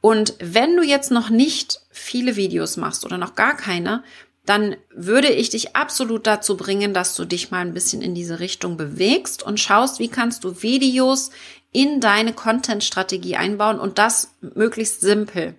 Und 0.00 0.34
wenn 0.38 0.76
du 0.76 0.84
jetzt 0.84 1.10
noch 1.10 1.28
nicht 1.28 1.80
viele 1.90 2.36
Videos 2.36 2.76
machst 2.76 3.04
oder 3.04 3.18
noch 3.18 3.34
gar 3.34 3.56
keine, 3.56 4.04
dann 4.44 4.76
würde 4.94 5.28
ich 5.28 5.50
dich 5.50 5.74
absolut 5.74 6.28
dazu 6.28 6.56
bringen, 6.56 6.94
dass 6.94 7.16
du 7.16 7.24
dich 7.24 7.50
mal 7.50 7.62
ein 7.62 7.74
bisschen 7.74 8.00
in 8.00 8.14
diese 8.14 8.38
Richtung 8.38 8.76
bewegst 8.76 9.42
und 9.42 9.58
schaust, 9.58 9.98
wie 9.98 10.06
kannst 10.06 10.44
du 10.44 10.62
Videos 10.62 11.32
in 11.72 12.00
deine 12.00 12.32
Content-Strategie 12.32 13.36
einbauen 13.36 13.78
und 13.78 13.98
das 13.98 14.34
möglichst 14.40 15.00
simpel. 15.00 15.54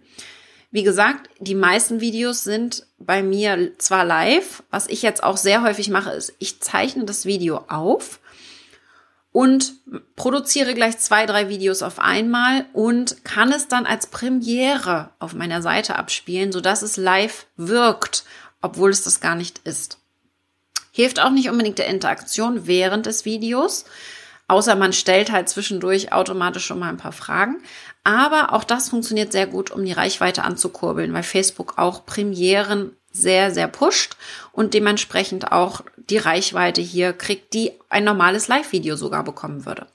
Wie 0.71 0.83
gesagt, 0.83 1.29
die 1.39 1.55
meisten 1.55 2.01
Videos 2.01 2.43
sind 2.43 2.85
bei 2.99 3.23
mir 3.23 3.77
zwar 3.77 4.03
live, 4.03 4.63
was 4.69 4.87
ich 4.87 5.01
jetzt 5.01 5.23
auch 5.23 5.37
sehr 5.37 5.61
häufig 5.63 5.89
mache, 5.89 6.11
ist, 6.11 6.33
ich 6.39 6.59
zeichne 6.59 7.05
das 7.05 7.25
Video 7.25 7.63
auf 7.67 8.19
und 9.31 9.73
produziere 10.15 10.73
gleich 10.73 10.97
zwei, 10.97 11.25
drei 11.25 11.47
Videos 11.47 11.83
auf 11.83 11.99
einmal 11.99 12.65
und 12.73 13.23
kann 13.23 13.51
es 13.51 13.67
dann 13.67 13.85
als 13.85 14.07
Premiere 14.07 15.11
auf 15.19 15.33
meiner 15.35 15.61
Seite 15.61 15.95
abspielen, 15.95 16.51
sodass 16.51 16.81
es 16.81 16.97
live 16.97 17.45
wirkt, 17.55 18.25
obwohl 18.61 18.89
es 18.89 19.03
das 19.03 19.19
gar 19.19 19.35
nicht 19.35 19.59
ist. 19.59 19.99
Hilft 20.91 21.19
auch 21.19 21.29
nicht 21.29 21.49
unbedingt 21.49 21.77
der 21.77 21.87
Interaktion 21.87 22.65
während 22.65 23.05
des 23.05 23.25
Videos, 23.25 23.85
Außer 24.47 24.75
man 24.75 24.93
stellt 24.93 25.31
halt 25.31 25.49
zwischendurch 25.49 26.13
automatisch 26.13 26.65
schon 26.65 26.79
mal 26.79 26.89
ein 26.89 26.97
paar 26.97 27.11
Fragen. 27.11 27.57
Aber 28.03 28.53
auch 28.53 28.63
das 28.63 28.89
funktioniert 28.89 29.31
sehr 29.31 29.47
gut, 29.47 29.71
um 29.71 29.83
die 29.83 29.91
Reichweite 29.91 30.43
anzukurbeln, 30.43 31.13
weil 31.13 31.23
Facebook 31.23 31.77
auch 31.77 32.05
Premieren 32.05 32.95
sehr, 33.11 33.51
sehr 33.51 33.67
pusht 33.67 34.15
und 34.51 34.73
dementsprechend 34.73 35.51
auch 35.51 35.81
die 35.97 36.17
Reichweite 36.17 36.81
hier 36.81 37.13
kriegt, 37.13 37.53
die 37.53 37.71
ein 37.89 38.03
normales 38.03 38.47
Live-Video 38.47 38.95
sogar 38.95 39.23
bekommen 39.23 39.65
würde. 39.65 39.87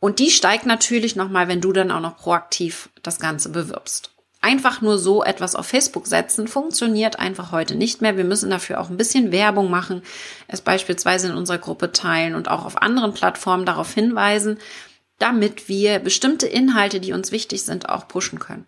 Und 0.00 0.18
die 0.18 0.30
steigt 0.30 0.66
natürlich 0.66 1.14
nochmal, 1.14 1.46
wenn 1.46 1.60
du 1.60 1.72
dann 1.72 1.90
auch 1.90 2.00
noch 2.00 2.16
proaktiv 2.16 2.88
das 3.02 3.20
Ganze 3.20 3.50
bewirbst. 3.50 4.10
Einfach 4.42 4.80
nur 4.80 4.98
so 4.98 5.22
etwas 5.22 5.54
auf 5.54 5.66
Facebook 5.66 6.06
setzen 6.06 6.48
funktioniert 6.48 7.18
einfach 7.18 7.52
heute 7.52 7.74
nicht 7.74 8.00
mehr. 8.00 8.16
Wir 8.16 8.24
müssen 8.24 8.48
dafür 8.48 8.80
auch 8.80 8.88
ein 8.88 8.96
bisschen 8.96 9.32
Werbung 9.32 9.70
machen, 9.70 10.02
es 10.48 10.62
beispielsweise 10.62 11.28
in 11.28 11.34
unserer 11.34 11.58
Gruppe 11.58 11.92
teilen 11.92 12.34
und 12.34 12.48
auch 12.50 12.64
auf 12.64 12.80
anderen 12.80 13.12
Plattformen 13.12 13.66
darauf 13.66 13.92
hinweisen, 13.92 14.58
damit 15.18 15.68
wir 15.68 15.98
bestimmte 15.98 16.46
Inhalte, 16.46 17.00
die 17.00 17.12
uns 17.12 17.32
wichtig 17.32 17.64
sind, 17.64 17.90
auch 17.90 18.08
pushen 18.08 18.38
können. 18.38 18.66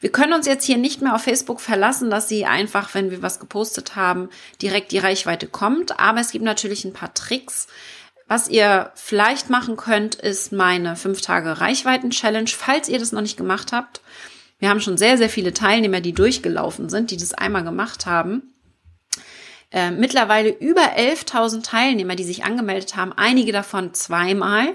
Wir 0.00 0.12
können 0.12 0.32
uns 0.32 0.46
jetzt 0.46 0.64
hier 0.64 0.76
nicht 0.76 1.02
mehr 1.02 1.14
auf 1.14 1.22
Facebook 1.22 1.60
verlassen, 1.60 2.10
dass 2.10 2.28
sie 2.28 2.44
einfach, 2.44 2.94
wenn 2.94 3.10
wir 3.10 3.22
was 3.22 3.40
gepostet 3.40 3.96
haben, 3.96 4.28
direkt 4.60 4.92
die 4.92 4.98
Reichweite 4.98 5.48
kommt. 5.48 5.98
Aber 5.98 6.20
es 6.20 6.30
gibt 6.30 6.44
natürlich 6.44 6.84
ein 6.84 6.92
paar 6.92 7.14
Tricks. 7.14 7.66
Was 8.26 8.48
ihr 8.48 8.92
vielleicht 8.94 9.50
machen 9.50 9.76
könnt, 9.76 10.14
ist 10.14 10.52
meine 10.52 10.94
5 10.94 11.20
Tage 11.20 11.60
Reichweiten 11.60 12.10
Challenge, 12.10 12.50
falls 12.50 12.88
ihr 12.88 12.98
das 12.98 13.12
noch 13.12 13.22
nicht 13.22 13.36
gemacht 13.36 13.72
habt. 13.72 14.02
Wir 14.58 14.68
haben 14.68 14.80
schon 14.80 14.96
sehr, 14.96 15.18
sehr 15.18 15.28
viele 15.28 15.52
Teilnehmer, 15.52 16.00
die 16.00 16.12
durchgelaufen 16.12 16.88
sind, 16.88 17.10
die 17.10 17.16
das 17.16 17.34
einmal 17.34 17.64
gemacht 17.64 18.06
haben. 18.06 18.54
Äh, 19.70 19.90
mittlerweile 19.90 20.50
über 20.50 20.96
11.000 20.96 21.64
Teilnehmer, 21.64 22.14
die 22.14 22.22
sich 22.22 22.44
angemeldet 22.44 22.94
haben, 22.94 23.12
einige 23.12 23.50
davon 23.50 23.92
zweimal, 23.92 24.68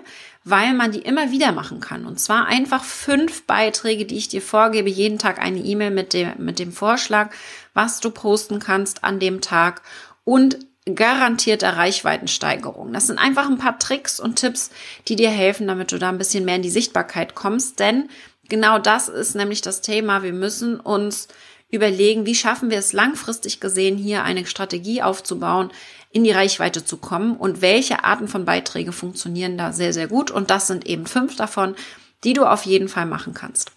weil 0.44 0.74
man 0.74 0.92
die 0.92 1.00
immer 1.00 1.32
wieder 1.32 1.54
machen 1.54 1.80
kann. 1.80 2.06
Und 2.06 2.20
zwar 2.20 2.48
einfach 2.48 2.84
fünf 2.84 3.44
Beiträge, 3.44 4.06
die 4.06 4.18
ich 4.18 4.28
dir 4.28 4.42
vorgebe, 4.42 4.90
jeden 4.90 5.18
Tag 5.18 5.40
eine 5.40 5.60
E-Mail 5.60 5.92
mit 5.92 6.14
dem, 6.14 6.34
mit 6.38 6.60
dem 6.60 6.74
Vorschlag, 6.74 7.32
was 7.74 8.02
du 8.02 8.12
posten 8.12 8.60
kannst 8.60 9.06
an 9.06 9.20
dem 9.20 9.40
Tag 9.40 9.84
und 10.26 10.60
garantierte 10.96 11.78
Reichweitensteigerung. 11.78 12.92
Das 12.94 13.08
sind 13.08 13.20
einfach 13.20 13.48
ein 13.48 13.58
paar 13.58 13.80
Tricks 13.80 14.20
und 14.20 14.36
Tipps, 14.36 14.72
die 15.08 15.16
dir 15.16 15.30
helfen, 15.30 15.68
damit 15.68 15.92
du 15.92 15.98
da 15.98 16.10
ein 16.10 16.18
bisschen 16.18 16.46
mehr 16.46 16.56
in 16.56 16.62
die 16.62 16.70
Sichtbarkeit 16.70 17.36
kommst, 17.36 17.80
denn 17.80 18.10
Genau 18.50 18.80
das 18.80 19.08
ist 19.08 19.36
nämlich 19.36 19.62
das 19.62 19.82
Thema. 19.82 20.24
Wir 20.24 20.34
müssen 20.34 20.80
uns 20.80 21.28
überlegen, 21.72 22.26
wie 22.26 22.36
schaffen 22.36 22.70
wir 22.70 22.80
es 22.80 22.94
langfristig 22.94 23.60
gesehen, 23.60 23.98
hier 23.98 24.24
eine 24.24 24.46
Strategie 24.46 25.02
aufzubauen, 25.02 25.72
in 26.12 26.24
die 26.24 26.32
Reichweite 26.32 26.84
zu 26.84 26.98
kommen 26.98 27.38
und 27.38 27.62
welche 27.62 28.04
Arten 28.04 28.28
von 28.28 28.46
Beiträge 28.46 28.92
funktionieren 28.92 29.58
da 29.58 29.72
sehr, 29.72 29.94
sehr 29.94 30.08
gut. 30.08 30.32
Und 30.32 30.50
das 30.50 30.68
sind 30.68 30.88
eben 30.88 31.06
fünf 31.06 31.36
davon, 31.36 31.76
die 32.24 32.34
du 32.34 32.46
auf 32.46 32.66
jeden 32.66 32.90
Fall 32.90 33.06
machen 33.06 33.34
kannst. 33.36 33.72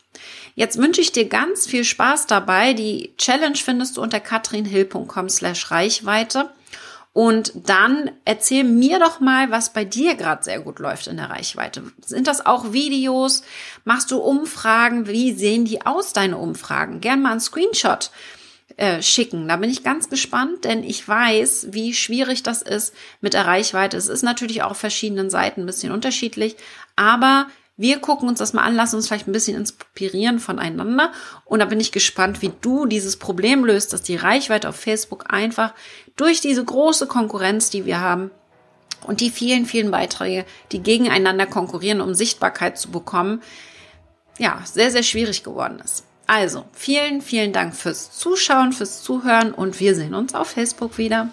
Jetzt 0.55 0.79
wünsche 0.79 1.01
ich 1.01 1.13
dir 1.13 1.29
ganz 1.29 1.67
viel 1.67 1.85
Spaß 1.85 2.27
dabei. 2.27 2.73
Die 2.73 3.13
Challenge 3.19 3.57
findest 3.57 3.97
du 3.97 4.03
unter 4.03 4.21
katrinhill.com 4.21 5.29
slash 5.29 5.71
Reichweite. 5.71 6.51
Und 7.15 7.53
dann 7.69 8.11
erzähl 8.25 8.65
mir 8.65 8.99
doch 8.99 9.21
mal, 9.21 9.51
was 9.51 9.75
bei 9.75 9.85
dir 9.85 10.15
gerade 10.15 10.43
sehr 10.43 10.61
gut 10.61 10.79
läuft 10.79 11.09
in 11.09 11.19
der 11.19 11.29
Reichweite. 11.29 11.83
Sind 12.05 12.27
das 12.27 12.47
auch 12.47 12.73
Videos? 12.73 13.43
Machst 13.85 14.11
du 14.11 14.19
Umfragen? 14.19 15.07
Wie 15.07 15.33
sehen 15.33 15.67
die 15.67 15.85
aus, 15.85 16.15
deine 16.15 16.39
Umfragen? 16.39 17.03
Gern 17.03 17.21
mal 17.21 17.33
ein 17.33 17.41
Screenshot 17.41 18.11
äh, 18.79 19.03
schicken. 19.03 19.47
Da 19.49 19.57
bin 19.57 19.69
ich 19.69 19.85
ganz 19.85 20.09
gespannt, 20.09 20.65
denn 20.65 20.83
ich 20.83 21.07
weiß, 21.07 21.69
wie 21.73 21.93
schwierig 21.93 22.43
das 22.43 22.63
ist 22.63 22.95
mit 23.21 23.35
der 23.35 23.47
Reichweite. 23.47 23.99
Es 23.99 24.09
ist 24.09 24.23
natürlich 24.23 24.63
auch 24.63 24.71
auf 24.71 24.79
verschiedenen 24.79 25.29
Seiten 25.29 25.61
ein 25.61 25.67
bisschen 25.67 25.93
unterschiedlich, 25.93 26.57
aber 26.97 27.47
wir 27.83 27.99
gucken 27.99 28.29
uns 28.29 28.39
das 28.39 28.53
mal 28.53 28.63
an, 28.63 28.77
lassen 28.77 28.97
uns 28.97 29.09
vielleicht 29.09 29.27
ein 29.27 29.33
bisschen 29.33 29.57
inspirieren 29.57 30.39
voneinander. 30.39 31.11
Und 31.45 31.59
da 31.59 31.65
bin 31.65 31.81
ich 31.81 31.91
gespannt, 31.91 32.41
wie 32.41 32.53
du 32.61 32.87
dieses 32.87 33.17
Problem 33.17 33.65
löst, 33.65 33.93
dass 33.93 34.03
die 34.03 34.15
Reichweite 34.15 34.69
auf 34.69 34.77
Facebook 34.77 35.33
einfach 35.33 35.75
durch 36.17 36.41
diese 36.41 36.65
große 36.65 37.09
Konkurrenz, 37.09 37.71
die 37.71 37.85
wir 37.85 38.01
haben, 38.01 38.31
und 39.05 39.21
die 39.21 39.31
vielen, 39.31 39.67
vielen 39.67 39.91
Beiträge, 39.91 40.45
die 40.71 40.81
gegeneinander 40.81 41.47
konkurrieren, 41.47 42.01
um 42.01 42.15
Sichtbarkeit 42.15 42.79
zu 42.79 42.93
bekommen, 42.93 43.43
ja, 44.39 44.63
sehr, 44.65 44.93
sehr 44.93 45.03
schwierig 45.03 45.43
geworden 45.43 45.81
ist. 45.85 46.05
Also, 46.29 46.65
vielen, 46.73 47.21
vielen 47.21 47.53
Dank 47.53 47.75
fürs 47.75 48.13
Zuschauen, 48.13 48.73
fürs 48.73 49.03
Zuhören 49.03 49.53
und 49.53 49.81
wir 49.81 49.97
sehen 49.97 50.15
uns 50.15 50.35
auf 50.35 50.51
Facebook 50.51 50.99
wieder. 50.99 51.31